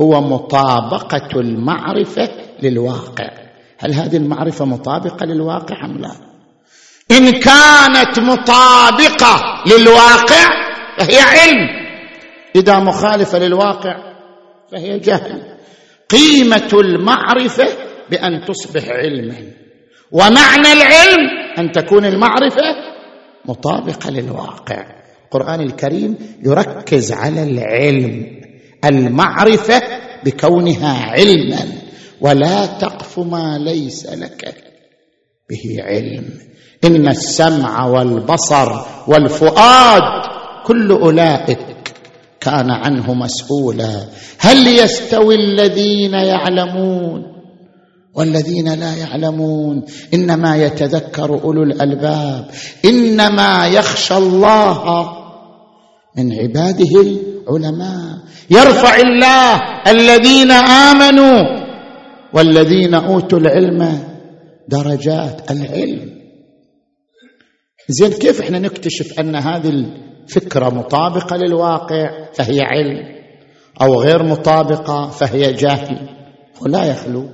هو 0.00 0.20
مطابقة 0.20 1.40
المعرفة 1.40 2.28
للواقع. 2.62 3.30
هل 3.78 3.94
هذه 3.94 4.16
المعرفة 4.16 4.64
مطابقة 4.64 5.26
للواقع 5.26 5.84
أم 5.84 5.98
لا؟ 5.98 6.12
إن 7.10 7.30
كانت 7.30 8.18
مطابقة 8.18 9.62
للواقع 9.66 10.48
فهي 10.98 11.20
علم. 11.20 11.68
إذا 12.56 12.78
مخالفة 12.78 13.38
للواقع 13.38 13.96
فهي 14.72 14.98
جهل. 14.98 15.56
قيمة 16.10 16.70
المعرفة 16.74 17.68
بأن 18.10 18.44
تصبح 18.44 18.88
علما. 18.88 19.36
ومعنى 20.12 20.72
العلم 20.72 21.28
أن 21.58 21.72
تكون 21.72 22.04
المعرفة 22.04 22.62
مطابقة 23.44 24.10
للواقع. 24.10 24.99
القرآن 25.34 25.60
الكريم 25.60 26.14
يركز 26.44 27.12
على 27.12 27.42
العلم 27.42 28.26
المعرفة 28.84 29.82
بكونها 30.24 31.10
علما. 31.10 31.66
ولا 32.20 32.66
تقف 32.66 33.18
ما 33.18 33.58
ليس 33.58 34.06
لك 34.06 34.54
به 35.50 35.76
علم. 35.78 36.24
إن 36.84 37.08
السمع 37.08 37.86
والبصر 37.86 38.72
والفؤاد 39.06 40.02
كل 40.66 40.90
أولئك 40.90 41.58
كان 42.40 42.70
عنه 42.70 43.14
مسؤولا. 43.14 44.04
هل 44.38 44.66
يستوي 44.66 45.34
الذين 45.34 46.14
يعلمون 46.14 47.22
والذين 48.14 48.74
لا 48.74 48.96
يعلمون؟ 48.96 49.84
إنما 50.14 50.56
يتذكر 50.56 51.42
أولو 51.44 51.62
الألباب. 51.62 52.50
إنما 52.84 53.66
يخشى 53.66 54.16
الله 54.16 55.19
من 56.18 56.32
عباده 56.32 57.00
العلماء. 57.00 58.18
يرفع 58.50 58.96
الله 58.96 59.60
الذين 59.86 60.50
آمنوا 60.50 61.60
والذين 62.32 62.94
أوتوا 62.94 63.38
العلم 63.38 64.02
درجات 64.68 65.50
العلم. 65.50 66.20
زين 67.88 68.10
كيف 68.10 68.40
إحنا 68.40 68.58
نكتشف 68.58 69.20
أن 69.20 69.36
هذه 69.36 69.68
الفكرة 69.68 70.68
مطابقة 70.68 71.36
للواقع 71.36 72.32
فهي 72.32 72.60
علم 72.60 73.20
أو 73.82 74.00
غير 74.00 74.22
مطابقة 74.22 75.08
فهي 75.08 75.52
جهل؟ 75.52 76.08
ولا 76.60 76.84
يخلو. 76.84 77.28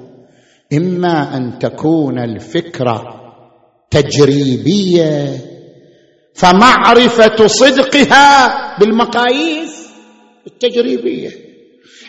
إما 0.72 1.36
أن 1.36 1.58
تكون 1.58 2.18
الفكرة 2.18 3.02
تجريبية 3.90 5.36
فمعرفة 6.36 7.46
صدقها 7.46 8.78
بالمقاييس 8.78 9.86
التجريبية. 10.46 11.30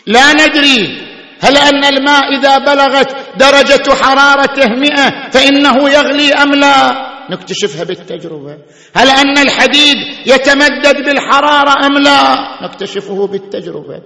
لا 0.06 0.32
ندري 0.32 1.08
هل 1.40 1.56
أن 1.56 1.84
الماء 1.84 2.38
إذا 2.38 2.58
بلغت 2.58 3.16
درجة 3.38 3.94
حرارته 3.94 4.68
مئة 4.68 5.30
فإنه 5.30 5.90
يغلي 5.90 6.32
أم 6.32 6.54
لا؟ 6.54 7.08
نكتشفها 7.30 7.84
بالتجربة. 7.84 8.58
هل 8.94 9.08
أن 9.08 9.38
الحديد 9.38 9.96
يتمدد 10.26 10.96
بالحرارة 11.04 11.86
أم 11.86 11.98
لا؟ 11.98 12.34
نكتشفه 12.62 13.26
بالتجربة. 13.26 14.02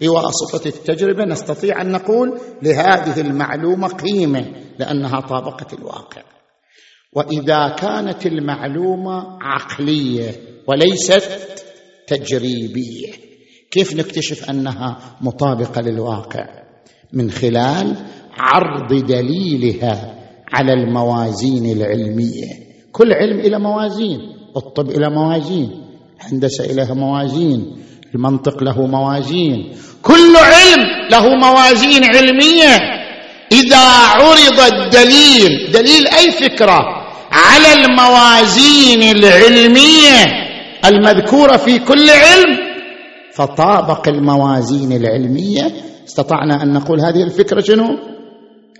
بواسطة 0.00 0.68
التجربة 0.68 1.24
نستطيع 1.24 1.80
أن 1.80 1.92
نقول 1.92 2.40
لهذه 2.62 3.20
المعلومة 3.20 3.88
قيمة 3.88 4.44
لأنها 4.78 5.20
طابقت 5.20 5.72
الواقع. 5.74 6.22
وإذا 7.18 7.68
كانت 7.68 8.26
المعلومة 8.26 9.38
عقلية 9.42 10.30
وليست 10.66 11.40
تجريبية. 12.06 13.12
كيف 13.70 13.96
نكتشف 13.96 14.50
أنها 14.50 14.98
مطابقة 15.20 15.80
للواقع؟ 15.80 16.46
من 17.12 17.30
خلال 17.30 17.96
عرض 18.38 19.06
دليلها 19.06 20.14
على 20.52 20.72
الموازين 20.72 21.76
العلمية. 21.76 22.48
كل 22.92 23.12
علم 23.12 23.40
إلى 23.40 23.58
موازين 23.58 24.20
الطب 24.56 24.90
إلى 24.90 25.10
موازين 25.10 25.70
الهندسة 26.20 26.66
لها 26.66 26.94
موازين 26.94 27.76
المنطق 28.14 28.62
له 28.62 28.86
موازين. 28.86 29.72
كل 30.02 30.36
علم 30.36 31.08
له 31.10 31.28
موازين 31.28 32.04
علمية. 32.04 32.98
إذا 33.52 33.78
عرض 33.88 34.60
الدليل 34.72 35.72
دليل 35.72 36.06
أي 36.06 36.32
فكرة؟ 36.32 36.97
على 37.38 37.84
الموازين 37.84 39.02
العلمية 39.02 40.24
المذكورة 40.84 41.56
في 41.56 41.78
كل 41.78 42.10
علم 42.10 42.58
فطابق 43.34 44.08
الموازين 44.08 44.92
العلمية 44.92 45.72
استطعنا 46.06 46.62
أن 46.62 46.72
نقول 46.72 47.00
هذه 47.00 47.22
الفكرة 47.22 47.60
شنو؟ 47.60 47.98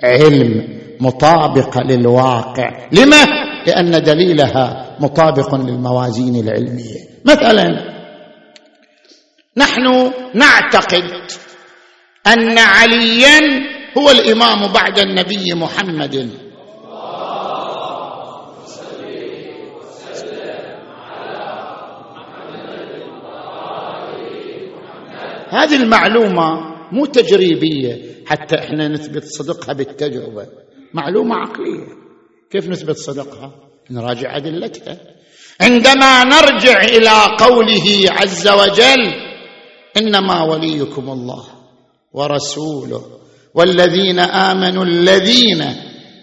علم 0.03 0.79
مطابقه 1.01 1.83
للواقع. 1.83 2.89
لما؟ 2.93 3.25
لأن 3.67 4.03
دليلها 4.03 4.97
مطابق 5.01 5.55
للموازين 5.55 6.37
العلمية. 6.37 7.01
مثلا 7.25 7.69
نحن 9.57 10.13
نعتقد 10.35 11.05
أن 12.27 12.59
عليا 12.59 13.41
هو 13.99 14.11
الإمام 14.11 14.73
بعد 14.73 14.99
النبي 14.99 15.55
محمد. 15.55 16.31
هذه 25.51 25.77
المعلومة 25.83 26.79
مو 26.93 27.07
تجريبية 27.07 28.25
حتى 28.27 28.59
إحنا 28.59 28.89
نثبت 28.89 29.25
صدقها 29.25 29.73
بالتجربة. 29.73 30.47
معلومة 30.95 31.37
عقلية. 31.37 31.87
كيف 32.51 32.69
نثبت 32.69 32.97
صدقها؟ 32.97 33.53
نراجع 33.91 34.37
أدلتها. 34.37 34.97
عندما 35.61 36.25
نرجع 36.25 36.81
إلى 36.81 37.37
قوله 37.39 37.85
عز 38.11 38.49
وجل 38.49 39.13
إنما 39.97 40.43
وليكم 40.43 41.11
الله 41.11 41.45
ورسوله 42.13 43.03
والذين 43.55 44.19
آمنوا 44.19 44.85
الذين 44.85 45.65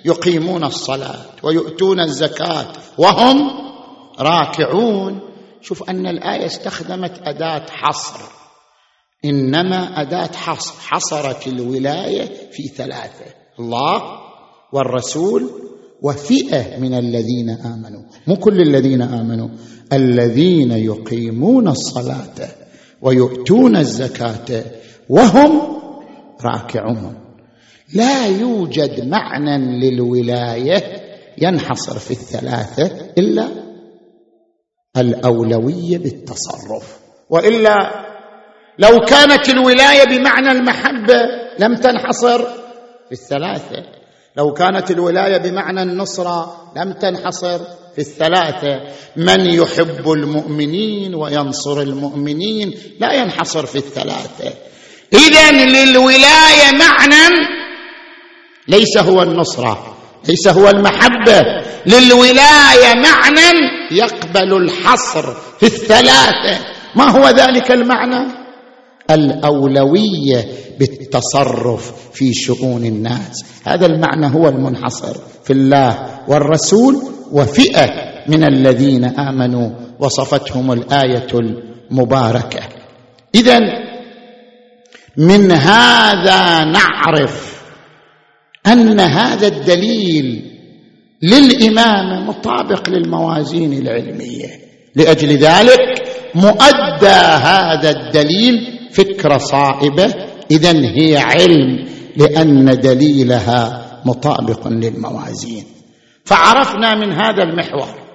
يقيمون 0.06 0.64
الصلاة 0.64 1.26
ويؤتون 1.44 2.00
الزكاة 2.00 2.68
وهم 2.98 3.52
راكعون. 4.20 5.20
شوف 5.62 5.90
أن 5.90 6.08
الآية 6.08 6.46
استخدمت 6.46 7.22
أداة 7.24 7.66
حصر. 7.70 8.35
إنما 9.26 10.02
أداة 10.02 10.32
حصر 10.34 10.74
حصرت 10.80 11.48
الولاية 11.48 12.26
في 12.52 12.64
ثلاثة 12.64 13.26
الله 13.60 14.02
والرسول 14.74 15.50
وفئة 16.02 16.80
من 16.80 16.94
الذين 16.94 17.50
آمنوا. 17.50 18.02
مو 18.28 18.36
كل 18.36 18.62
الذين 18.62 19.02
آمنوا 19.02 19.50
الذين 19.94 20.72
يقيمون 20.72 21.68
الصلاة 21.68 22.48
ويؤتون 23.02 23.78
الزكاة 23.78 24.64
وهم 25.10 25.62
راكعون. 26.46 27.16
لا 27.94 28.28
يوجد 28.28 29.08
معنى 29.08 29.80
للولاية 29.80 30.84
ينحصر 31.42 32.00
في 32.00 32.12
الثلاثة 32.12 33.14
إلا 33.18 33.50
الأولوية 34.98 35.98
بالتصرف 35.98 37.00
وإلا 37.30 38.05
لو 38.80 39.00
كانت 39.00 39.50
الولاية 39.50 40.04
بمعنى 40.04 40.52
المحبة 40.52 41.22
لم 41.60 41.76
تنحصر 41.76 42.40
في 43.10 43.12
الثلاثة. 43.12 43.84
لو 44.38 44.54
كانت 44.54 44.92
الولاية 44.92 45.38
بمعنى 45.38 45.82
النصرة 45.82 46.72
لم 46.78 46.94
تنحصر 46.94 47.60
في 47.96 48.02
الثلاثة. 48.02 48.82
من 49.16 49.40
يحب 49.40 50.12
المؤمنين 50.12 51.16
وينصر 51.16 51.82
المؤمنين 51.82 52.74
لا 53.00 53.14
ينحصر 53.14 53.66
في 53.66 53.76
الثلاثة. 53.76 54.54
اذا 55.14 55.52
للولاية 55.52 56.72
معنى 56.80 57.48
ليس 58.68 58.98
هو 58.98 59.22
النصرة 59.22 59.98
ليس 60.28 60.48
هو 60.48 60.70
المحبة. 60.70 61.64
للولاية 61.86 62.96
معنى 62.96 63.52
يقبل 63.92 64.54
الحصر 64.54 65.34
في 65.34 65.64
الثلاثة. 65.66 66.66
ما 66.96 67.10
هو 67.10 67.30
ذلك 67.30 67.72
المعنى؟ 67.72 68.45
الأولوية 69.12 70.46
بالتصرف 70.80 72.10
في 72.14 72.34
شؤون 72.34 72.86
الناس. 72.86 73.46
هذا 73.64 73.86
المعنى 73.86 74.36
هو 74.36 74.50
المنحصر 74.50 75.18
في 75.44 75.54
الله 75.54 76.20
والرسول 76.28 77.04
وفئة 77.32 77.90
من 78.28 78.44
الذين 78.44 79.06
آمنوا 79.06 79.70
وصفتهم 80.00 80.72
الآية 80.72 81.28
المباركة. 81.34 82.60
اذا 83.36 83.60
من 85.18 85.52
هذا 85.52 86.64
نعرف 86.64 87.62
أن 88.68 89.00
هذا 89.00 89.48
الدليل 89.48 90.52
للامامه 91.22 92.20
مطابق 92.20 92.90
للموازين 92.90 93.74
العلمية. 93.74 94.66
لأجل 94.96 95.38
ذلك 95.38 95.80
مؤدى 96.36 97.16
هذا 97.42 97.90
الدليل 97.90 98.75
فكره 98.96 99.38
صائبة 99.38 100.14
اذا 100.52 100.72
هي 100.72 101.18
علم 101.18 101.86
لأن 102.18 102.80
دليلها 102.80 103.86
مطابق 104.06 104.68
للموازين. 104.68 105.66
فعرفنا 106.26 106.96
من 106.96 107.12
هذا 107.14 107.44
المحور 107.44 108.06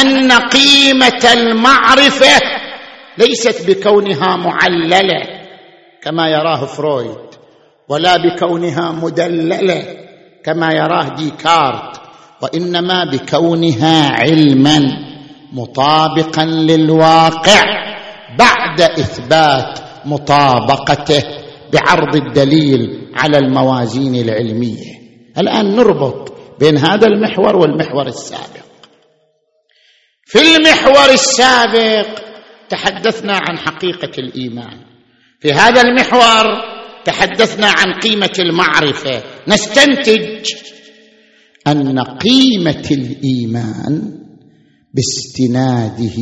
أن 0.00 0.32
قيمة 0.32 1.32
المعرفة 1.32 2.40
ليست 3.18 3.70
بكونها 3.70 4.36
معللة 4.36 5.22
كما 6.02 6.28
يراه 6.28 6.64
فرويد 6.64 7.18
ولا 7.88 8.16
بكونها 8.16 8.92
مدللة 8.92 9.84
كما 10.44 10.72
يراه 10.72 11.08
ديكارت 11.16 12.00
وإنما 12.42 13.04
بكونها 13.04 14.08
علما 14.08 14.80
مطابقا 15.52 16.44
للواقع. 16.44 17.91
بعد 18.38 18.80
إثبات 18.80 19.78
مطابقته 20.04 21.22
بعرض 21.72 22.16
الدليل 22.16 23.08
على 23.14 23.38
الموازين 23.38 24.14
العلمية. 24.14 24.92
الآن 25.38 25.76
نربط 25.76 26.32
بين 26.60 26.78
هذا 26.78 27.06
المحور 27.06 27.56
والمحور 27.56 28.06
السابق. 28.06 28.62
في 30.24 30.38
المحور 30.56 31.10
السابق 31.14 32.06
تحدثنا 32.68 33.32
عن 33.32 33.58
حقيقة 33.58 34.10
الإيمان. 34.18 34.78
في 35.40 35.52
هذا 35.52 35.80
المحور 35.80 36.44
تحدثنا 37.04 37.66
عن 37.66 37.92
قيمة 37.92 38.32
المعرفة. 38.38 39.22
نستنتج 39.48 40.46
أن 41.66 42.00
قيمة 42.00 42.88
الإيمان 42.90 44.18
باستناده 44.94 46.18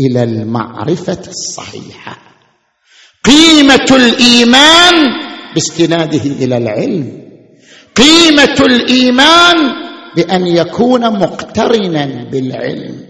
إلى 0.00 0.22
المعرفة 0.22 1.22
الصحيحة. 1.28 2.18
قيمة 3.24 3.86
الإيمان 3.90 4.94
باستناده 5.54 6.22
إلى 6.22 6.56
العلم. 6.56 7.22
قيمة 7.96 8.66
الإيمان 8.66 9.56
بأن 10.16 10.46
يكون 10.46 11.00
مقترنا 11.00 12.28
بالعلم. 12.32 13.06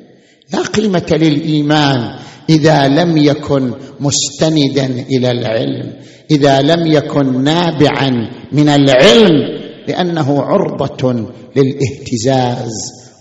لا 0.52 0.62
قيمة 0.62 1.06
للإيمان 1.10 2.18
إذا 2.50 2.88
لم 2.88 3.16
يكن 3.16 3.72
مستندا 4.00 4.86
إلى 4.86 5.30
العلم. 5.30 5.92
إذا 6.30 6.62
لم 6.62 6.86
يكن 6.86 7.44
نابعا 7.44 8.30
من 8.52 8.68
العلم 8.68 9.60
لأنه 9.88 10.42
عرضة 10.42 11.30
للاهتزاز 11.56 12.70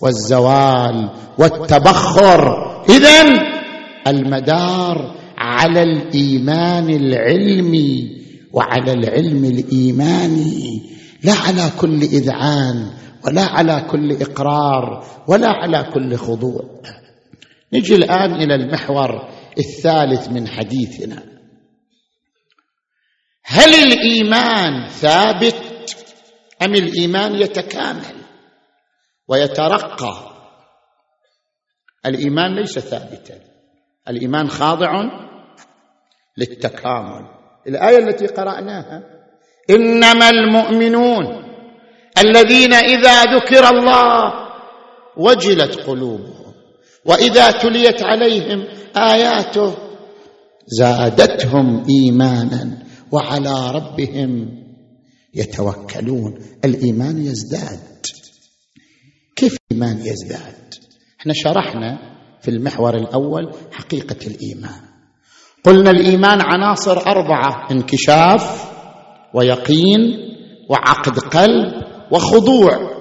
والزوال 0.01 1.09
والتبخر. 1.37 2.69
اذا 2.89 3.21
المدار 4.07 5.15
على 5.37 5.83
الإيمان 5.83 6.89
العلمي 6.89 8.19
وعلى 8.53 8.91
العلم 8.93 9.45
الإيماني 9.45 10.81
لا 11.23 11.33
على 11.33 11.71
كل 11.79 12.01
إذعان 12.03 12.91
ولا 13.25 13.43
على 13.43 13.85
كل 13.91 14.21
إقرار 14.21 15.05
ولا 15.27 15.47
على 15.47 15.85
كل 15.93 16.15
خضوع. 16.15 16.81
نجي 17.73 17.95
الآن 17.95 18.33
إلى 18.35 18.55
المحور 18.55 19.29
الثالث 19.57 20.29
من 20.29 20.47
حديثنا. 20.47 21.23
هل 23.43 23.69
الإيمان 23.69 24.87
ثابت 24.89 25.55
أم 26.61 26.73
الإيمان 26.75 27.35
يتكامل؟ 27.35 28.18
ويترقى. 29.29 30.29
الإيمان 32.05 32.55
ليس 32.55 32.79
ثابتا. 32.79 33.39
الإيمان 34.07 34.49
خاضع 34.49 35.03
للتكامل. 36.37 37.25
الآية 37.67 37.97
التي 37.97 38.27
قرأناها 38.27 39.03
إنما 39.69 40.29
المؤمنون 40.29 41.25
الذين 42.17 42.73
إذا 42.73 43.23
ذكر 43.23 43.69
الله 43.69 44.33
وجلت 45.17 45.75
قلوبهم 45.75 46.53
وإذا 47.05 47.51
تليت 47.51 48.03
عليهم 48.03 48.67
آياته 48.97 49.75
زادتهم 50.67 51.85
إيمانا 51.89 52.77
وعلى 53.11 53.71
ربهم 53.71 54.49
يتوكلون. 55.33 56.39
الإيمان 56.65 57.17
يزداد. 57.17 57.88
كيف 59.69 59.77
الإيمان 59.77 60.05
يزداد. 60.05 60.73
إحنا 61.21 61.33
شرحنا 61.33 61.97
في 62.41 62.51
المحور 62.51 62.95
الأول 62.95 63.53
حقيقة 63.71 64.27
الإيمان. 64.27 64.81
قلنا 65.63 65.91
الإيمان 65.91 66.41
عناصر 66.41 66.97
أربعة 66.97 67.67
انكشاف 67.71 68.71
ويقين 69.33 69.99
وعقد 70.69 71.19
قلب 71.19 71.83
وخضوع. 72.11 72.99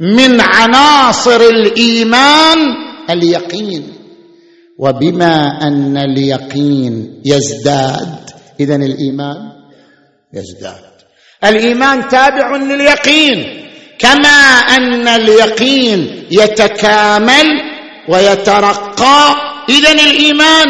من 0.00 0.40
عناصر 0.40 1.40
الإيمان 1.40 2.58
اليقين. 3.10 3.92
وبما 4.78 5.46
أن 5.62 5.96
اليقين 5.96 7.22
يزداد 7.24 8.30
اذا 8.60 8.76
الإيمان 8.76 9.52
يزداد. 10.34 10.94
الإيمان 11.44 12.08
تابع 12.08 12.56
لليقين. 12.56 13.63
كما 13.98 14.38
أن 14.76 15.08
اليقين 15.08 16.26
يتكامل 16.30 17.46
ويترقى. 18.08 19.34
اذا 19.68 19.92
الإيمان 19.92 20.68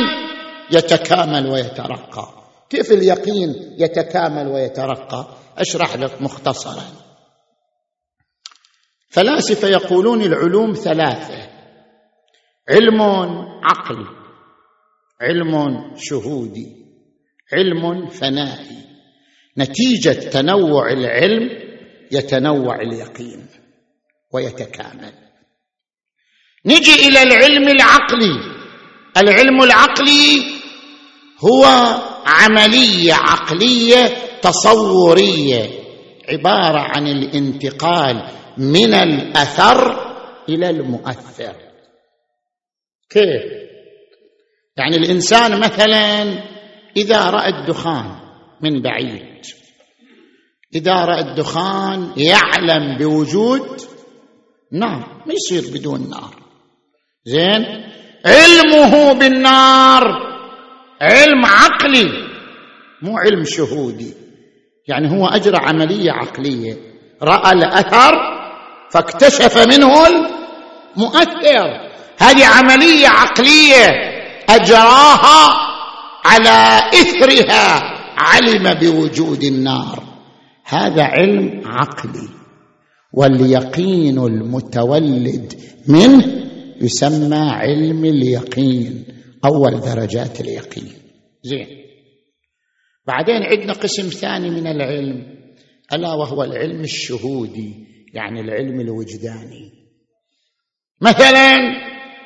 يتكامل 0.70 1.46
ويترقى. 1.46 2.28
كيف 2.70 2.92
اليقين 2.92 3.76
يتكامل 3.78 4.46
ويترقى؟ 4.46 5.28
أشرح 5.58 5.96
لك 5.96 6.22
مختصرا. 6.22 6.84
فلاسفة 9.08 9.68
يقولون 9.68 10.22
العلوم 10.22 10.72
ثلاثة 10.72 11.48
علم 12.70 13.02
عقلي 13.62 14.06
علم 15.20 15.80
شهودي 15.96 16.66
علم 17.52 18.08
فنائي. 18.08 18.84
نتيجة 19.58 20.10
تنوع 20.10 20.92
العلم 20.92 21.73
يتنوع 22.12 22.76
اليقين 22.80 23.46
ويتكامل. 24.32 25.12
نجي 26.66 27.08
إلى 27.08 27.22
العلم 27.22 27.68
العقلي. 27.68 28.54
العلم 29.16 29.62
العقلي 29.62 30.42
هو 31.44 31.64
عملية 32.26 33.14
عقلية 33.14 34.04
تصورية 34.42 35.70
عبارة 36.28 36.80
عن 36.80 37.06
الانتقال 37.06 38.30
من 38.58 38.94
الأثر 38.94 40.04
إلى 40.48 40.70
المؤثر. 40.70 41.56
كيف؟ 43.10 43.64
يعني 44.76 44.96
الإنسان 44.96 45.60
مثلا 45.60 46.22
إذا 46.96 47.30
رأى 47.30 47.48
الدخان 47.48 48.20
من 48.60 48.82
بعيد 48.82 49.44
راى 50.76 51.20
الدخان 51.20 52.12
يعلم 52.16 52.98
بوجود 52.98 53.80
نار 54.72 55.22
ما 55.26 55.32
يصير 55.34 55.74
بدون 55.74 56.10
نار. 56.10 56.34
زين؟ 57.24 57.84
علمه 58.26 59.12
بالنار 59.12 60.02
علم 61.00 61.46
عقلي 61.46 62.10
مو 63.02 63.18
علم 63.18 63.44
شهودي. 63.44 64.14
يعني 64.88 65.10
هو 65.10 65.26
أجرى 65.26 65.56
عملية 65.56 66.12
عقلية 66.12 66.76
رأى 67.22 67.52
الأثر 67.52 68.14
فاكتشف 68.90 69.58
منه 69.58 70.06
المؤثر. 70.06 71.90
هذه 72.18 72.46
عملية 72.46 73.08
عقلية 73.08 73.86
أجراها 74.48 75.54
على 76.24 76.80
إثرها 76.94 77.82
علم 78.16 78.74
بوجود 78.74 79.42
النار. 79.42 80.13
هذا 80.64 81.02
علم 81.02 81.62
عقلي. 81.64 82.28
واليقين 83.12 84.18
المتولد 84.18 85.54
منه 85.88 86.24
يسمى 86.80 87.36
علم 87.36 88.04
اليقين 88.04 89.04
أول 89.44 89.80
درجات 89.80 90.40
اليقين. 90.40 90.92
زين. 91.42 91.66
بعدين 93.06 93.42
عندنا 93.42 93.72
قسم 93.72 94.08
ثاني 94.08 94.50
من 94.50 94.66
العلم 94.66 95.36
ألا 95.92 96.14
وهو 96.14 96.42
العلم 96.44 96.80
الشهودي 96.80 97.86
يعني 98.14 98.40
العلم 98.40 98.80
الوجداني. 98.80 99.72
مثلا 101.00 101.54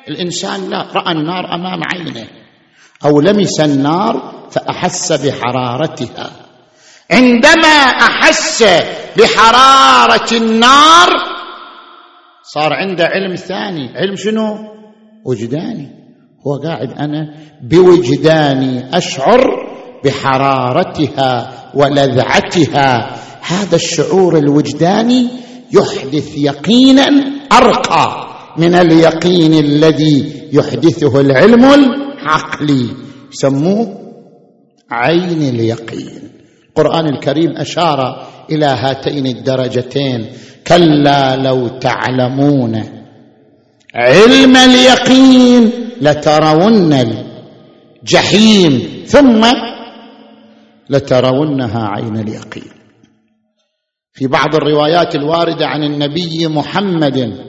الإنسان 0.07 0.69
لا 0.69 0.91
رأى 0.93 1.11
النار 1.11 1.55
أمام 1.55 1.79
عينه 1.93 2.27
أو 3.05 3.19
لمس 3.21 3.59
النار 3.59 4.47
فأحس 4.51 5.11
بحرارتها. 5.11 6.48
عندما 7.11 7.77
أحس 8.01 8.63
بحرارة 9.17 10.33
النار 10.33 11.09
صار 12.43 12.73
عنده 12.73 13.05
علم 13.05 13.35
ثاني. 13.35 13.89
علم 13.95 14.15
شنو؟ 14.15 14.57
وجداني. 15.25 15.87
هو 16.47 16.55
قاعد 16.63 16.91
أنا 16.91 17.35
بوجداني 17.63 18.97
أشعر 18.97 19.41
بحرارتها 20.05 21.51
ولذعتها. 21.75 23.15
هذا 23.41 23.75
الشعور 23.75 24.37
الوجداني 24.37 25.27
يحدث 25.73 26.37
يقينا 26.37 27.07
أرقى 27.51 28.27
من 28.57 28.73
اليقين 28.75 29.53
الذي 29.53 30.49
يحدثه 30.53 31.19
العلم 31.19 31.65
العقلي. 31.65 32.89
يسموه 33.33 33.97
عين 34.91 35.41
اليقين. 35.41 36.38
القرآن 36.79 37.07
الكريم 37.07 37.57
أشار 37.57 38.27
إلى 38.51 38.65
هاتين 38.65 39.25
الدرجتين 39.25 40.27
كلا 40.67 41.35
لو 41.35 41.67
تعلمون 41.67 42.83
علم 43.95 44.55
اليقين 44.55 45.71
لترون 46.01 46.93
الجحيم 46.93 49.03
ثم 49.05 49.45
لترونها 50.89 51.87
عين 51.87 52.17
اليقين. 52.17 52.71
في 54.13 54.27
بعض 54.27 54.55
الروايات 54.55 55.15
الواردة 55.15 55.67
عن 55.67 55.83
النبي 55.83 56.47
محمد 56.47 57.48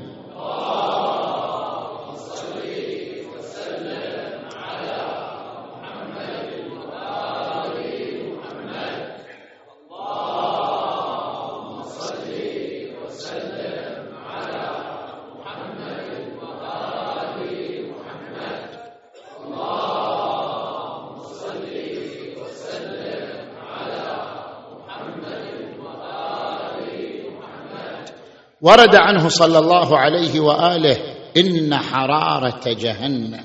ورد 28.63 28.95
عنه 28.95 29.29
صلى 29.29 29.59
الله 29.59 29.99
عليه 29.99 30.41
وآله 30.41 30.97
إن 31.37 31.77
حرارة 31.77 32.73
جهنم 32.73 33.45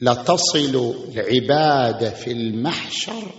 لتصل 0.00 0.94
العباد 1.12 2.04
في 2.04 2.32
المحشر 2.32 3.32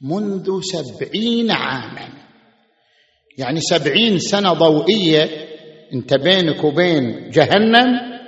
منذ 0.00 0.60
سبعين 0.60 1.50
عاما. 1.50 2.08
يعني 3.38 3.60
سبعين 3.60 4.18
سنة 4.18 4.52
ضوئية 4.52 5.48
أنت 5.92 6.14
بينك 6.14 6.64
وبين 6.64 7.30
جهنم 7.30 7.86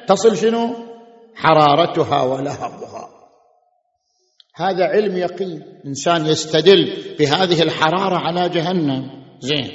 تصل 0.09 0.37
شنو؟ 0.37 0.77
حرارتها 1.35 2.23
ولهبها. 2.23 3.09
هذا 4.57 4.85
علم 4.85 5.17
يقين. 5.17 5.63
إنسان 5.87 6.27
يستدل 6.27 7.15
بهذه 7.19 7.63
الحرارة 7.63 8.17
على 8.17 8.49
جهنم. 8.49 9.11
زين. 9.41 9.71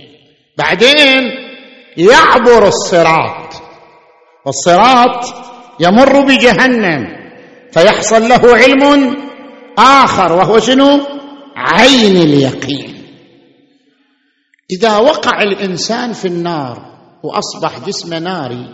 بعدين 0.57 1.50
يعبر 1.97 2.67
الصراط. 2.67 3.61
والصراط 4.45 5.25
يمر 5.79 6.21
بجهنم 6.21 7.07
فيحصل 7.71 8.29
له 8.29 8.55
علم 8.55 9.15
آخر 9.77 10.33
وهو 10.33 10.59
شنو؟ 10.59 10.99
عين 11.55 12.17
اليقين. 12.17 12.91
إذا 14.71 14.97
وقع 14.97 15.41
الإنسان 15.41 16.13
في 16.13 16.27
النار 16.27 16.91
وأصبح 17.23 17.87
جسم 17.87 18.13
ناري 18.13 18.65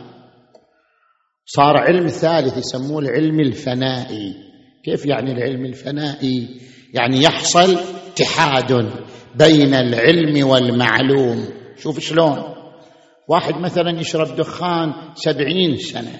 صار 1.46 1.78
علم 1.78 2.08
ثالث 2.08 2.58
يسموه 2.58 3.00
العلم 3.00 3.40
الفنائي. 3.40 4.34
كيف 4.86 5.06
يعني 5.06 5.32
العلم 5.32 5.66
الفنائي؟ 5.66 6.48
يعني 6.94 7.24
يحصل 7.24 7.78
اتحاد 8.08 8.92
بين 9.36 9.74
العلم 9.74 10.48
والمعلوم. 10.48 11.46
شوف 11.78 12.00
شلون. 12.00 12.57
واحد 13.28 13.56
مثلا 13.56 14.00
يشرب 14.00 14.36
دخان 14.36 14.94
سبعين 15.16 15.78
سنة. 15.78 16.20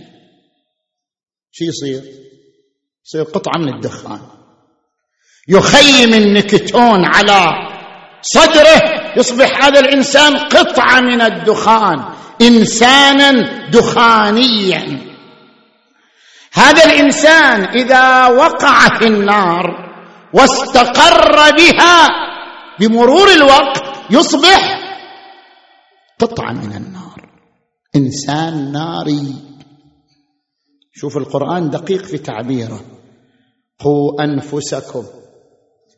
شو 1.52 1.66
يصير؟ 1.66 2.02
يصير 3.06 3.24
قطعة 3.24 3.58
من 3.58 3.74
الدخان. 3.74 4.22
يخيم 5.50 6.14
النكتون 6.14 7.06
على 7.06 7.68
صدره 8.22 9.12
يصبح 9.18 9.66
هذا 9.66 9.80
الإنسان 9.80 10.38
قطعة 10.38 11.02
من 11.02 11.22
الدخان 11.22 12.14
إنسانا 12.42 13.32
دخانيا. 13.70 15.02
هذا 16.54 16.86
الإنسان 16.86 17.64
إذا 17.64 18.28
وقع 18.28 18.98
في 19.00 19.08
النار 19.08 19.88
واستقر 20.34 21.52
بها 21.52 22.08
بمرور 22.80 23.32
الوقت 23.32 23.84
يصبح 24.10 24.80
قطعة 26.20 26.52
من 26.52 26.76
النار. 26.76 26.97
إنسان 27.98 28.72
ناري. 28.72 29.34
شوف 30.94 31.18
القرآن 31.18 31.70
دقيق 31.70 32.06
في 32.06 32.18
تعبيره. 32.18 32.80
قوا 33.80 34.24
أنفسكم 34.24 35.04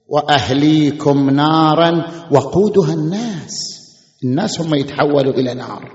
وأهليكم 0.08 1.30
نارا 1.30 2.04
وقودها 2.32 2.94
الناس. 2.94 3.80
الناس 4.24 4.62
هم 4.62 4.76
يتحولوا 4.76 5.34
إلى 5.34 5.54
نار. 5.54 5.92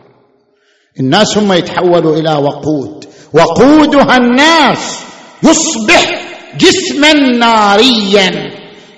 الناس 1.01 1.39
هم 1.39 1.53
يتحولوا 1.53 2.17
إلى 2.17 2.35
وقود. 2.35 3.05
وقودها 3.33 4.17
الناس 4.17 5.05
يصبح 5.43 6.25
جسما 6.59 7.13
ناريا. 7.13 8.31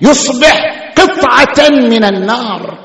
يصبح 0.03 0.93
قطعة 0.97 1.69
من 1.69 2.05
النار. 2.05 2.79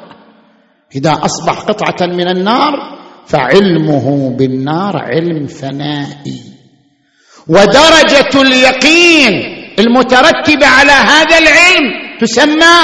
إذا 0.96 1.14
أصبح 1.14 1.62
قطعة 1.62 2.08
من 2.08 2.28
النار 2.28 2.91
فعلمه 3.28 4.30
بالنار 4.38 4.98
علم 4.98 5.48
فنائي 5.48 6.42
ودرجة 7.48 8.42
اليقين 8.42 9.34
المترتبة 9.80 10.68
على 10.68 10.92
هذا 10.92 11.38
العلم 11.38 12.18
تسمى 12.22 12.76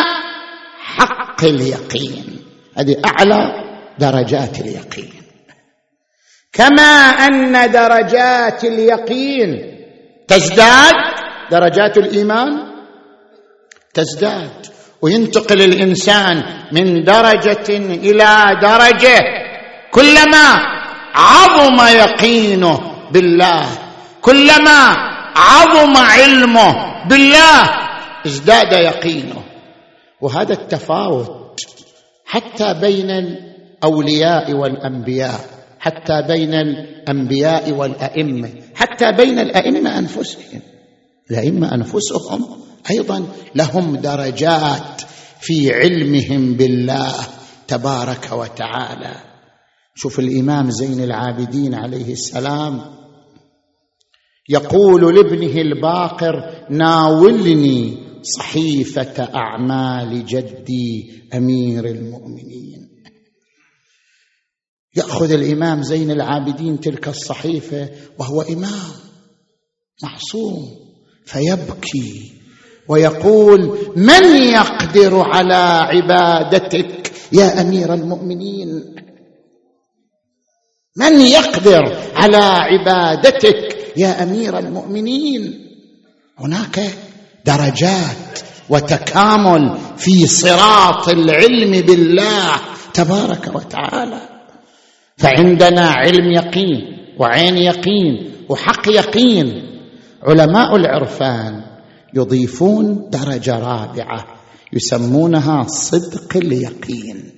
حق 0.80 1.44
اليقين. 1.44 2.40
هذه 2.78 2.96
أعلى 3.06 3.52
درجات 4.00 4.60
اليقين. 4.60 5.14
كما 6.54 7.10
أن 7.28 7.72
درجات 7.72 8.64
اليقين 8.64 9.78
تزداد 10.28 10.96
درجات 11.52 11.98
الإيمان 11.98 12.50
تزداد. 13.94 14.66
وينتقل 15.02 15.62
الإنسان 15.62 16.44
من 16.72 17.04
درجة 17.04 17.70
إلى 17.78 18.60
درجة 18.62 19.47
كلما 19.92 20.48
عظم 21.14 21.88
يقينه 21.88 22.80
بالله 23.12 23.68
كلما 24.22 24.96
عظم 25.36 25.98
علمه 25.98 26.76
بالله 27.10 27.70
ازداد 28.26 28.74
يقينه. 28.74 29.44
وهذا 30.22 30.54
التفاوت 30.54 31.62
حتى 32.26 32.74
بين 32.74 33.12
الأولياء 33.12 34.54
والأنبياء 34.54 35.40
حتى 35.80 36.22
بين 36.28 36.54
الأنبياء 36.54 37.72
والأئمة 37.72 38.50
حتى 38.76 39.12
بين 39.12 39.40
الأئمة 39.40 40.00
أنفسهم. 40.00 40.62
الأئمة 41.32 41.74
أنفسهم 41.74 42.42
أيضا 42.92 43.28
لهم 43.56 43.96
درجات 43.96 45.02
في 45.40 45.74
علمهم 45.74 46.54
بالله 46.54 47.14
تبارك 47.68 48.30
وتعالى. 48.32 49.16
شوف 49.98 50.20
الإمام 50.20 50.70
زين 50.70 51.04
العابدين 51.04 51.74
عليه 51.76 52.12
السلام 52.14 52.82
يقول 54.50 55.16
لابنه 55.16 55.62
الباقر 55.62 56.66
ناولني 56.70 57.98
صحيفة 58.38 59.24
أعمال 59.36 60.26
جدي 60.26 61.12
أمير 61.34 61.86
المؤمنين. 61.86 62.90
يأخذ 64.96 65.32
الإمام 65.32 65.82
زين 65.84 66.12
العابدين 66.12 66.80
تلك 66.80 67.08
الصحيفة 67.08 67.90
وهو 68.20 68.42
إمام 68.42 68.92
معصوم 70.04 70.66
فيبكي 71.26 72.32
ويقول 72.90 73.78
من 73.96 74.36
يقدر 74.36 75.20
على 75.20 75.54
عبادتك 75.92 77.12
يا 77.34 77.62
أمير 77.62 77.94
المؤمنين؟ 77.94 78.96
من 80.98 81.22
يقدر 81.22 81.98
على 82.16 82.38
عبادتك 82.38 83.78
يا 83.98 84.24
أمير 84.24 84.60
المؤمنين؟ 84.60 85.68
هناك 86.40 86.80
درجات 87.46 88.40
وتكامل 88.70 89.78
في 89.98 90.28
صراط 90.28 91.10
العلم 91.10 91.82
بالله 91.86 92.56
تبارك 92.94 93.56
وتعالى. 93.56 94.22
فعندنا 95.18 95.90
علم 95.90 96.32
يقين 96.32 96.80
وعين 97.20 97.58
يقين 97.58 98.32
وحق 98.50 98.88
يقين. 98.88 99.64
علماء 100.24 100.76
العرفان 100.76 101.62
يضيفون 102.14 103.10
درجة 103.10 103.60
رابعة 103.60 104.28
يسمونها 104.74 105.64
صدق 105.68 106.38
اليقين. 106.38 107.32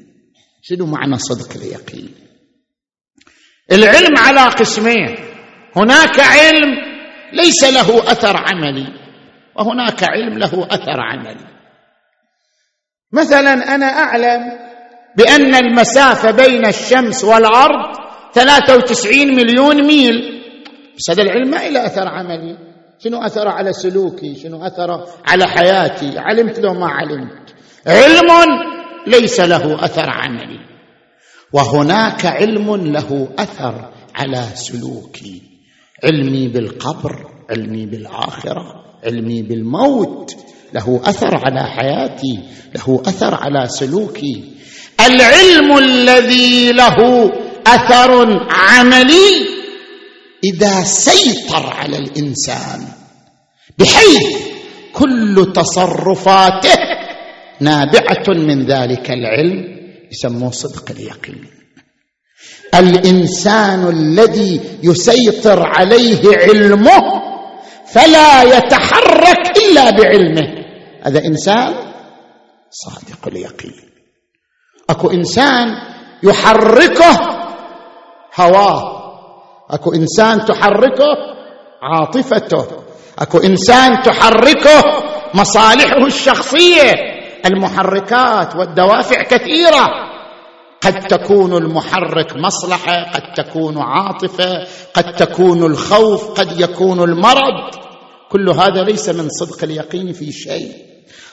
شنو 0.61 0.85
معنى 0.85 1.17
صدق 1.17 1.55
اليقين؟ 1.55 2.28
العلم 3.71 4.17
على 4.17 4.41
قسمين. 4.41 5.15
هناك 5.75 6.19
علم 6.19 6.75
ليس 7.33 7.63
له 7.63 8.11
أثر 8.11 8.37
عملي 8.37 8.87
وهناك 9.55 10.03
علم 10.03 10.37
له 10.37 10.67
أثر 10.71 10.99
عملي. 10.99 11.47
مثلا 13.13 13.75
أنا 13.75 13.85
أعلم 13.85 14.41
بأن 15.17 15.55
المسافة 15.55 16.31
بين 16.31 16.65
الشمس 16.65 17.23
والأرض 17.23 17.95
93 18.33 19.35
مليون 19.35 19.83
ميل. 19.83 20.41
بس 20.97 21.09
هذا 21.09 21.21
العلم 21.21 21.49
ما 21.49 21.69
له 21.69 21.85
أثر 21.85 22.07
عملي. 22.07 22.57
شنو 23.03 23.21
أثر 23.21 23.47
على 23.47 23.73
سلوكي؟ 23.73 24.35
شنو 24.35 24.67
أثر 24.67 25.05
على 25.25 25.47
حياتي؟ 25.47 26.19
علمت 26.19 26.59
لو 26.59 26.73
ما 26.73 26.87
علمت. 26.87 27.55
علم 27.87 28.27
ليس 29.07 29.39
له 29.39 29.85
أثر 29.85 30.09
عملي. 30.09 30.68
وهناك 31.53 32.25
علم 32.25 32.75
له 32.75 33.27
أثر 33.39 33.89
على 34.15 34.45
سلوكي. 34.53 35.41
علمي 36.03 36.47
بالقبر 36.47 37.25
علمي 37.49 37.85
بالآخرة 37.85 38.63
علمي 39.03 39.41
بالموت 39.41 40.35
له 40.73 41.01
أثر 41.05 41.35
على 41.45 41.63
حياتي 41.63 42.39
له 42.75 43.01
أثر 43.05 43.33
على 43.35 43.67
سلوكي. 43.67 44.43
العلم 45.07 45.77
الذي 45.77 46.71
له 46.71 47.31
أثر 47.67 48.11
عملي 48.49 49.31
إذا 50.43 50.83
سيطر 50.83 51.73
على 51.73 51.97
الإنسان 51.97 52.87
بحيث 53.77 54.37
كل 54.93 55.53
تصرفاته 55.55 56.75
نابعة 57.59 58.27
من 58.27 58.65
ذلك 58.65 59.11
العلم 59.11 59.78
يسموه 60.11 60.51
صدق 60.51 60.91
اليقين. 60.91 61.45
الإنسان 62.75 63.87
الذي 63.87 64.79
يسيطر 64.83 65.63
عليه 65.63 66.21
علمه 66.37 67.01
فلا 67.93 68.43
يتحرك 68.43 69.57
إلا 69.57 69.89
بعلمه. 69.89 70.47
هذا 71.03 71.25
إنسان 71.25 71.73
صادق 72.69 73.27
اليقين. 73.27 73.89
أكو 74.89 75.11
إنسان 75.11 75.67
يحركه 76.23 77.19
هواه. 78.35 78.99
أكو 79.69 79.93
إنسان 79.93 80.45
تحركه 80.45 81.15
عاطفته. 81.83 82.67
أكو 83.19 83.37
إنسان 83.37 84.01
تحركه 84.01 84.83
مصالحه 85.33 86.05
الشخصية. 86.05 87.18
المحركات 87.45 88.55
والدوافع 88.55 89.23
كثيرة. 89.23 89.87
قد 90.81 91.07
تكون 91.07 91.53
المحرك 91.53 92.35
مصلحة 92.35 93.11
قد 93.11 93.33
تكون 93.37 93.77
عاطفة 93.77 94.67
قد 94.93 95.15
تكون 95.15 95.63
الخوف 95.63 96.39
قد 96.39 96.59
يكون 96.59 97.03
المرض. 97.03 97.75
كل 98.29 98.49
هذا 98.49 98.83
ليس 98.83 99.09
من 99.09 99.29
صدق 99.29 99.63
اليقين 99.63 100.13
في 100.13 100.31
شيء. 100.31 100.71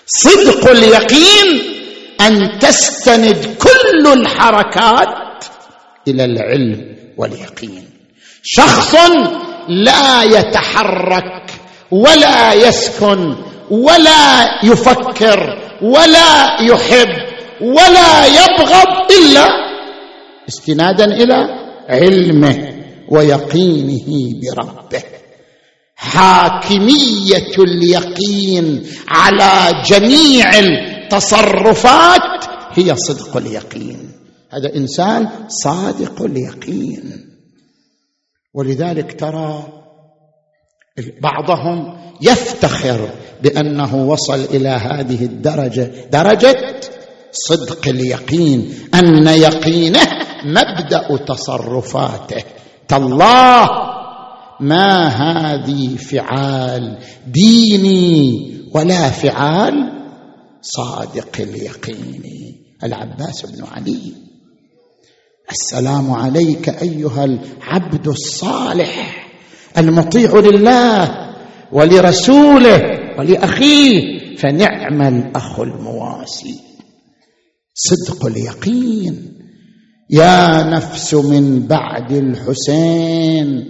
صدق 0.06 0.70
اليقين 0.70 1.62
أن 2.20 2.58
تستند 2.58 3.56
كل 3.62 4.06
الحركات 4.20 5.44
إلى 6.08 6.24
العلم 6.24 6.96
واليقين. 7.16 7.84
شخص 8.42 8.94
لا 9.68 10.22
يتحرك 10.22 11.50
ولا 11.90 12.54
يسكن 12.54 13.36
ولا 13.70 14.64
يفكر 14.64 15.65
ولا 15.82 16.62
يحب 16.62 17.08
ولا 17.60 18.26
يبغض 18.26 19.12
إلا 19.18 19.46
استنادا 20.48 21.04
إلى 21.04 21.48
علمه 21.88 22.74
ويقينه 23.08 24.40
بربه. 24.40 25.02
حاكمية 25.96 27.54
اليقين 27.58 28.86
على 29.08 29.82
جميع 29.86 30.58
التصرفات 30.58 32.44
هي 32.72 32.96
صدق 32.96 33.36
اليقين. 33.36 34.12
هذا 34.50 34.74
إنسان 34.76 35.28
صادق 35.48 36.22
اليقين. 36.22 37.26
ولذلك 38.54 39.20
ترى 39.20 39.66
بعضهم 41.22 41.96
يفتخر 42.22 43.10
بأنه 43.42 44.06
وصل 44.06 44.40
إلى 44.40 44.68
هذه 44.68 45.24
الدرجة 45.24 45.90
درجة 46.12 46.80
صدق 47.32 47.88
اليقين 47.88 48.74
أن 48.94 49.26
يقينه 49.26 50.06
مبدأ 50.44 51.16
تصرفاته. 51.16 52.42
تالله 52.88 53.68
ما 54.60 55.06
هذه 55.08 55.96
فعال 55.96 56.98
ديني 57.26 58.52
ولا 58.74 59.10
فعال 59.10 59.92
صادق 60.62 61.40
اليقين. 61.40 62.22
العباس 62.84 63.46
بن 63.46 63.64
علي 63.64 64.12
السلام 65.50 66.12
عليك 66.12 66.68
أيها 66.68 67.24
العبد 67.24 68.08
الصالح. 68.08 69.25
المطيع 69.78 70.38
لله 70.38 71.14
ولرسوله 71.72 72.82
ولأخيه 73.18 74.18
فنعم 74.36 75.02
الأخ 75.02 75.60
المواسي. 75.60 76.54
صدق 77.74 78.26
اليقين. 78.26 79.32
يا 80.10 80.62
نفس 80.62 81.14
من 81.14 81.66
بعد 81.66 82.12
الحسين 82.12 83.64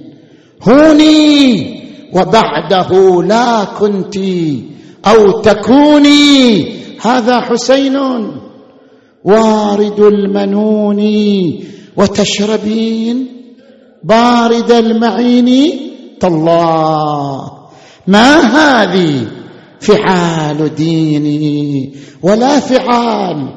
هوني 0.63 1.77
وبعده 2.15 3.23
لا 3.23 3.65
كنت 3.65 4.17
أو 5.07 5.41
تكوني. 5.41 6.73
هذا 7.01 7.41
حسين 7.41 7.97
وارد 9.25 10.01
المنون 10.01 11.01
وتشربين 11.97 13.27
بارد 14.05 14.71
المعين. 14.71 15.86
تالله 16.21 17.53
ما 18.07 18.41
هذه 18.41 19.27
فعال 19.81 20.75
ديني 20.75 21.95
ولا 22.23 22.61
فعال 22.61 23.55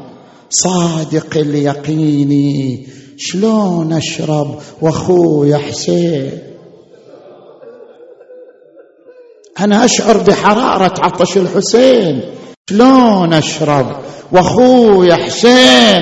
صادق 0.49 1.37
اليقين. 1.37 2.87
شلون 3.17 3.93
أشرب 3.93 4.59
وأخوي 4.81 5.57
حسين؟ 5.57 6.31
أنا 9.59 9.85
أشعر 9.85 10.17
بحرارة 10.17 10.93
عطش 11.01 11.37
الحسين. 11.37 12.21
شلون 12.69 13.33
أشرب 13.33 13.95
وأخوي 14.31 15.15
حسين؟ 15.15 16.01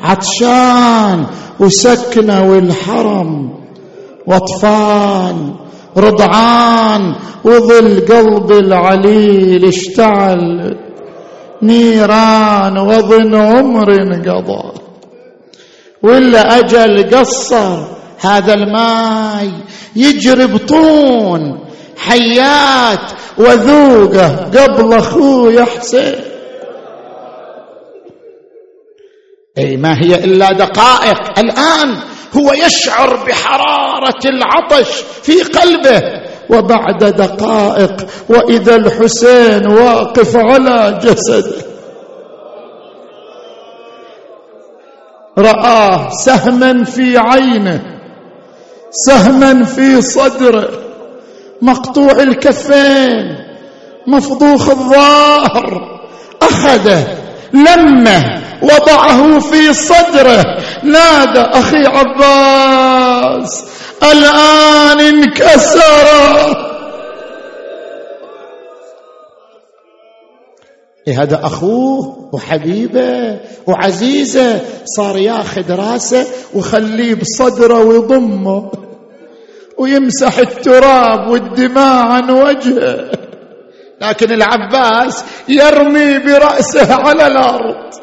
عطشان 0.00 1.26
وسكنة 1.60 2.50
والحرم 2.50 3.54
وأطفال. 4.26 5.65
رضعان 5.98 7.14
وظل 7.44 8.00
قلب 8.00 8.52
العليل 8.52 9.64
اشتعل 9.64 10.76
نيران 11.62 12.78
وظن 12.78 13.34
عمر 13.34 13.90
قضى. 14.28 14.72
ولا 16.02 16.58
أجل 16.58 17.16
قصر 17.16 17.84
هذا 18.20 18.54
الماي 18.54 19.50
يجري 19.96 20.46
بطون 20.46 21.60
حيات 21.96 23.12
وذوقه 23.38 24.36
قبل 24.36 24.92
اخوه 24.92 25.64
حسين. 25.64 26.14
إي 29.58 29.76
ما 29.76 30.02
هي 30.02 30.24
إلا 30.24 30.52
دقائق. 30.52 31.38
الآن 31.38 31.96
هو 32.36 32.52
يشعر 32.52 33.16
بحرارة 33.16 34.20
العطش 34.24 34.88
في 35.22 35.42
قلبه. 35.42 36.02
وبعد 36.50 37.04
دقائق 37.04 38.06
وإذا 38.28 38.76
الحسين 38.76 39.66
واقف 39.66 40.36
على 40.36 41.00
جسده 41.02 41.62
رآه 45.38 46.08
سهما 46.10 46.84
في 46.84 47.18
عينه 47.18 47.80
سهما 48.90 49.64
في 49.64 50.02
صدره 50.02 50.68
مقطوع 51.62 52.12
الكفين 52.12 53.38
مفضوخ 54.06 54.68
الظهر 54.68 56.00
أخذه. 56.42 57.25
لمه 57.56 58.42
وضعه 58.62 59.38
في 59.40 59.72
صدره. 59.72 60.58
نادى 60.82 61.40
أخي 61.40 61.86
عباس 61.86 63.64
الآن 64.02 65.00
انكسر. 65.00 66.06
هذا 71.08 71.40
أخوه 71.46 72.28
وحبيبه 72.32 73.40
وعزيزه 73.66 74.60
صار 74.84 75.16
ياخذ 75.16 75.72
راسه 75.72 76.26
وخليه 76.54 77.14
بصدره 77.14 77.78
ويضمه 77.78 78.72
ويمسح 79.78 80.38
التراب 80.38 81.28
والدماء 81.28 82.06
عن 82.06 82.30
وجهه. 82.30 83.10
لكن 84.00 84.32
العباس 84.32 85.24
يرمي 85.48 86.18
برأسه 86.18 86.94
على 86.94 87.26
الأرض. 87.26 87.94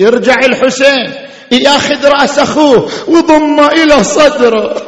يرجع 0.00 0.34
الحسين 0.44 1.14
يأخذ 1.50 2.08
رأس 2.08 2.38
أخوه 2.38 2.88
وضمه 3.08 3.68
إلى 3.68 4.04
صدره. 4.04 4.82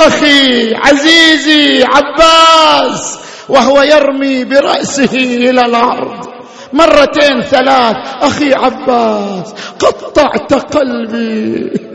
أخي 0.00 0.74
عزيزي 0.74 1.84
عباس 1.84 3.18
وهو 3.48 3.82
يرمي 3.82 4.44
برأسه 4.44 5.14
إلى 5.14 5.60
الأرض. 5.60 6.28
مرتين 6.72 7.40
ثلاث 7.42 7.96
أخي 8.20 8.54
عباس 8.54 9.54
قطعت 9.80 10.54
قلبي. 10.54 11.91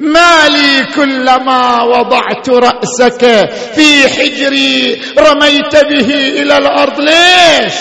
ما 0.00 0.48
لي 0.48 0.84
كلما 0.94 1.82
وضعت 1.82 2.50
رأسك 2.50 3.50
في 3.74 4.08
حجري 4.08 5.00
رميت 5.18 5.76
به 5.76 6.14
إلى 6.42 6.58
الأرض. 6.58 7.00
ليش؟ 7.00 7.74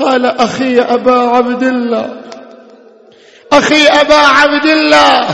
قال 0.00 0.26
أخي 0.26 0.80
أبا 0.80 1.18
عبد 1.18 1.62
الله. 1.62 2.10
أخي 3.52 3.86
أبا 3.86 4.14
عبد 4.14 4.66
الله 4.66 5.28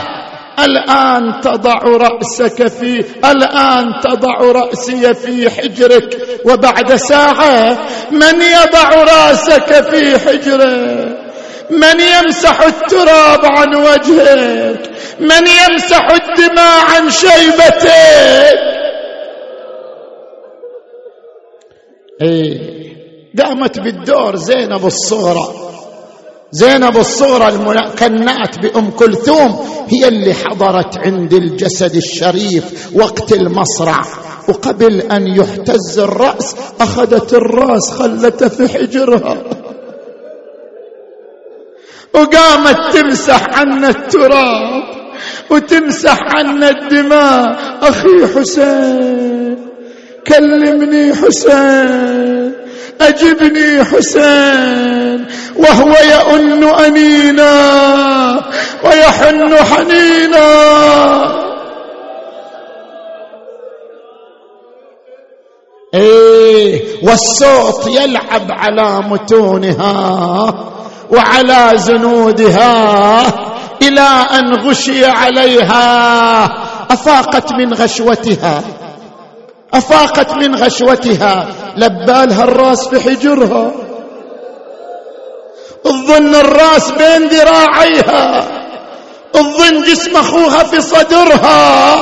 الآن 0.59 1.41
تضع 1.43 1.79
رأسك 1.79 2.69
في 2.69 3.05
الآن 3.25 4.01
تضع 4.03 4.39
رأسي 4.41 5.15
في 5.15 5.51
حجرك. 5.51 6.19
وبعد 6.45 6.95
ساعة 6.95 7.79
من 8.11 8.43
يضع 8.43 8.89
رأسك 8.89 9.91
في 9.91 10.19
حجره 10.19 11.24
من 11.71 12.01
يمسح 12.01 12.61
التراب 12.61 13.41
عن 13.45 13.75
وجهك؟ 13.75 14.91
من 15.21 15.47
يمسح 15.47 16.09
الدماء 16.11 16.85
عن 16.85 17.11
شيبتك؟ 17.11 18.59
إيه 22.23 22.75
قامت 23.43 23.81
بالدور 23.81 24.37
زينب 24.37 24.87
الصغرى. 24.87 25.55
زينب 26.53 26.97
الصغرى 26.97 27.49
المكنات 27.49 28.59
بأم 28.59 28.91
كلثوم 28.91 29.65
هي 29.89 30.09
اللي 30.09 30.35
حضرت 30.35 30.99
عند 30.99 31.33
الجسد 31.33 31.97
الشريف 31.97 32.97
وقت 32.97 33.33
المصرع. 33.33 34.01
وقبل 34.49 35.01
أن 35.01 35.27
يحتز 35.27 35.99
الرأس 35.99 36.57
أخذت 36.81 37.35
الرأس 37.35 37.91
خلته 37.91 38.49
في 38.49 38.69
حجرها. 38.69 39.64
وقامت 42.15 42.79
تمسح 42.93 43.59
عنا 43.59 43.89
التراب 43.89 44.83
وتمسح 45.51 46.19
عنا 46.37 46.69
الدماء. 46.69 47.57
أخي 47.83 48.27
حسين 48.35 49.69
كلمني 50.27 51.15
حسين 51.15 52.53
أجبني 53.01 53.85
حسين 53.85 55.27
وهو 55.57 55.95
يؤن 56.15 56.65
أنينا 56.65 57.55
ويحن 58.85 59.55
حنينا. 59.57 60.49
إيه 65.95 66.83
والصوت 67.03 67.87
يلعب 67.87 68.47
على 68.51 69.03
متونها. 69.11 70.55
وعلى 71.11 71.71
زنودها 71.75 73.23
إلى 73.83 74.09
أن 74.39 74.55
غشي 74.55 75.07
عليها. 75.07 75.85
أفاقت 76.91 77.53
من 77.53 77.75
غشوتها. 77.75 78.63
أفاقت 79.75 80.33
من 80.33 80.55
غشوتها. 80.55 81.47
لبالها 81.77 82.45
الراس 82.45 82.89
في 82.89 83.01
حجرها. 83.01 83.71
الظن 85.87 86.35
الراس 86.35 86.91
بين 86.91 87.29
ذراعيها. 87.29 88.45
الظن 89.37 89.83
جسم 89.83 90.17
أخوها 90.17 90.65
في 90.65 90.81
صدرها. 90.81 91.97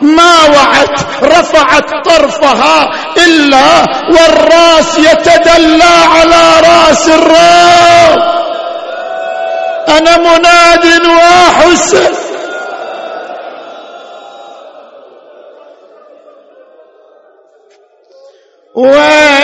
ما 0.00 0.34
وعت 0.44 1.00
رفعت 1.22 1.90
طرفها 2.04 2.90
إلا 3.16 3.86
والراس 4.10 4.98
يتدلى 4.98 5.94
على 6.14 6.60
راس 6.60 7.08
الرب 7.08 8.33
أنا 9.88 10.16
مناد 10.18 11.06
واحسن 11.06 12.14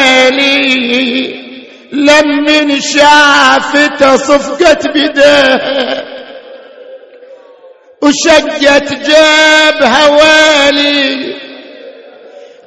ويلي 0.00 1.34
لمن 1.92 2.80
شافته 2.80 4.16
صفقت 4.16 4.88
بديه 4.88 6.04
وشقت 8.02 8.92
جيبها 8.92 10.08
ويلي 10.08 11.34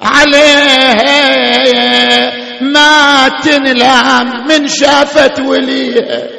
عليها 0.02 1.14
ما 2.60 3.28
تنلام 3.44 4.46
من 4.48 4.68
شافت 4.68 5.40
وليها 5.40 6.33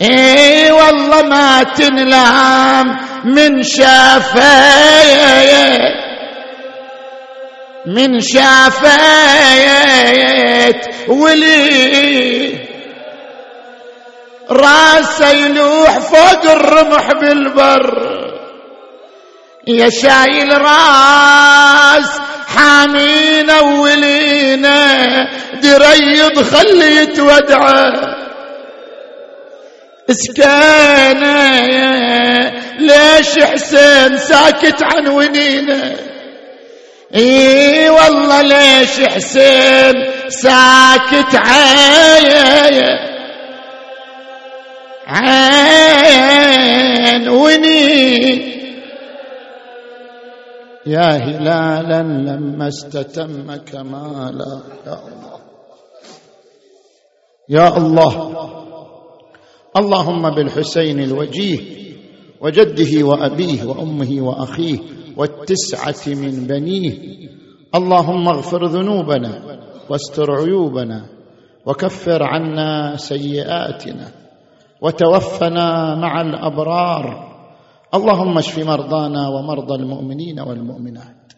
إي 0.00 0.72
والله 0.72 1.22
ما 1.22 1.62
تنلام 1.62 2.86
من 3.24 3.62
شافت 3.62 4.42
من 7.86 8.20
شافيت 8.20 8.96
ولي. 11.08 12.58
راسه 14.50 15.30
يلوح 15.30 15.98
فوق 15.98 16.50
الرمح 16.50 17.08
بالبر 17.20 18.16
يا 19.66 19.88
شايل 19.90 20.60
راس 20.62 22.20
حامينا 22.56 23.60
ولينا 23.60 24.96
دريض 25.62 26.42
خلي 26.42 26.96
يتودعه 26.96 28.25
اسكانه 30.10 31.36
ليش 32.78 33.38
حسين 33.44 34.16
ساكت 34.16 34.82
عن 34.82 35.08
ونينة؟ 35.08 35.96
إي 37.14 37.88
والله 37.90 38.42
ليش 38.42 39.00
حسين 39.00 40.04
ساكت 40.28 41.34
عين 41.34 42.98
عين 46.26 47.28
وني 47.28 48.56
يا 50.86 51.08
هلالا 51.10 52.02
لما 52.02 52.68
استتم 52.68 53.56
كمالا 53.56 54.60
يا 54.86 54.98
الله. 55.08 55.40
يا 57.48 57.76
الله. 57.76 58.45
اللهم 59.76 60.30
بالحسين 60.30 61.00
الوجيه 61.00 61.58
وجده 62.40 63.06
وأبيه 63.06 63.64
وأمه 63.64 64.10
وأخيه 64.20 64.78
والتسعة 65.16 66.14
من 66.14 66.46
بنيه. 66.46 66.92
اللهم 67.74 68.28
اغفر 68.28 68.64
ذنوبنا 68.64 69.58
واستر 69.90 70.32
عيوبنا 70.32 71.06
وكفر 71.66 72.22
عنا 72.22 72.96
سيئاتنا 72.96 74.08
وتوفنا 74.82 75.94
مع 75.94 76.20
الأبرار. 76.20 77.04
اللهم 77.94 78.38
اشف 78.38 78.58
مرضانا 78.58 79.28
ومرضى 79.28 79.74
المؤمنين 79.74 80.40
والمؤمنات 80.40 81.32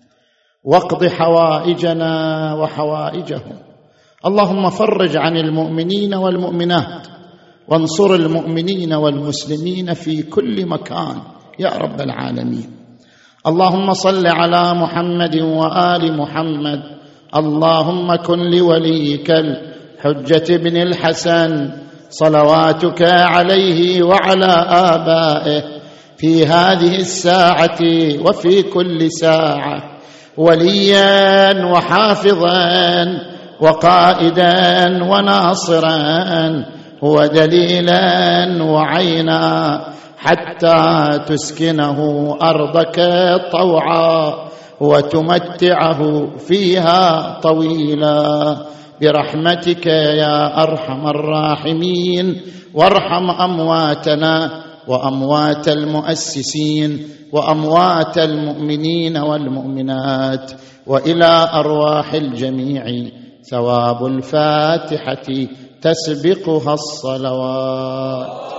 واقض 0.65 1.07
حوائجنا 1.07 2.13
وحوائجهم. 2.55 3.57
اللهم 4.27 4.71
فرج 4.71 5.17
عن 5.17 5.37
المؤمنين 5.37 6.15
والمؤمنات 6.15 7.18
وانصر 7.71 8.15
المؤمنين 8.15 8.93
والمسلمين 8.93 9.95
في 9.95 10.23
كل 10.23 10.67
مكان 10.67 11.17
يا 11.59 11.69
رب 11.69 12.01
العالمين. 12.01 12.71
اللهم 13.47 13.93
صل 13.93 14.27
على 14.27 14.75
محمد 14.75 15.37
وآل 15.37 16.17
محمد. 16.17 16.81
اللهم 17.37 18.17
كن 18.17 18.51
لوليك 18.51 19.31
الحجة 19.31 20.57
بن 20.57 20.77
الحسن. 20.77 21.71
صلواتك 22.11 23.03
عليه 23.03 24.03
وعلى 24.03 24.53
آبائه 24.71 25.63
في 26.17 26.47
هذه 26.47 26.97
الساعة 26.97 27.79
وفي 28.27 28.63
كل 28.63 29.13
ساعة. 29.13 29.83
وليا 30.37 31.65
وحافظا 31.65 33.07
وقائدا 33.61 34.87
وناصرا. 35.05 36.78
ودليلا 37.03 38.63
وعينا 38.63 39.81
حتى 40.19 40.83
تسكنه 41.27 41.99
أرضك 42.43 43.01
طوعا 43.53 44.35
وتمتعه 44.81 46.31
فيها 46.39 47.39
طويلا. 47.43 48.57
برحمتك 49.03 49.87
يا 49.87 50.63
أرحم 50.63 51.07
الراحمين 51.07 52.41
وارحم 52.75 53.31
أمواتنا 53.31 54.51
وأموات 54.89 55.69
المؤسسين 55.69 57.09
وأموات 57.33 58.19
المؤمنين 58.19 59.17
والمؤمنات 59.17 60.53
وإلى 60.87 61.49
أرواح 61.55 62.15
الجميع 62.15 62.85
ثواب 63.51 64.07
الفاتحة 64.07 65.29
تسبقها 65.83 66.75
الصلوات. 66.75 68.58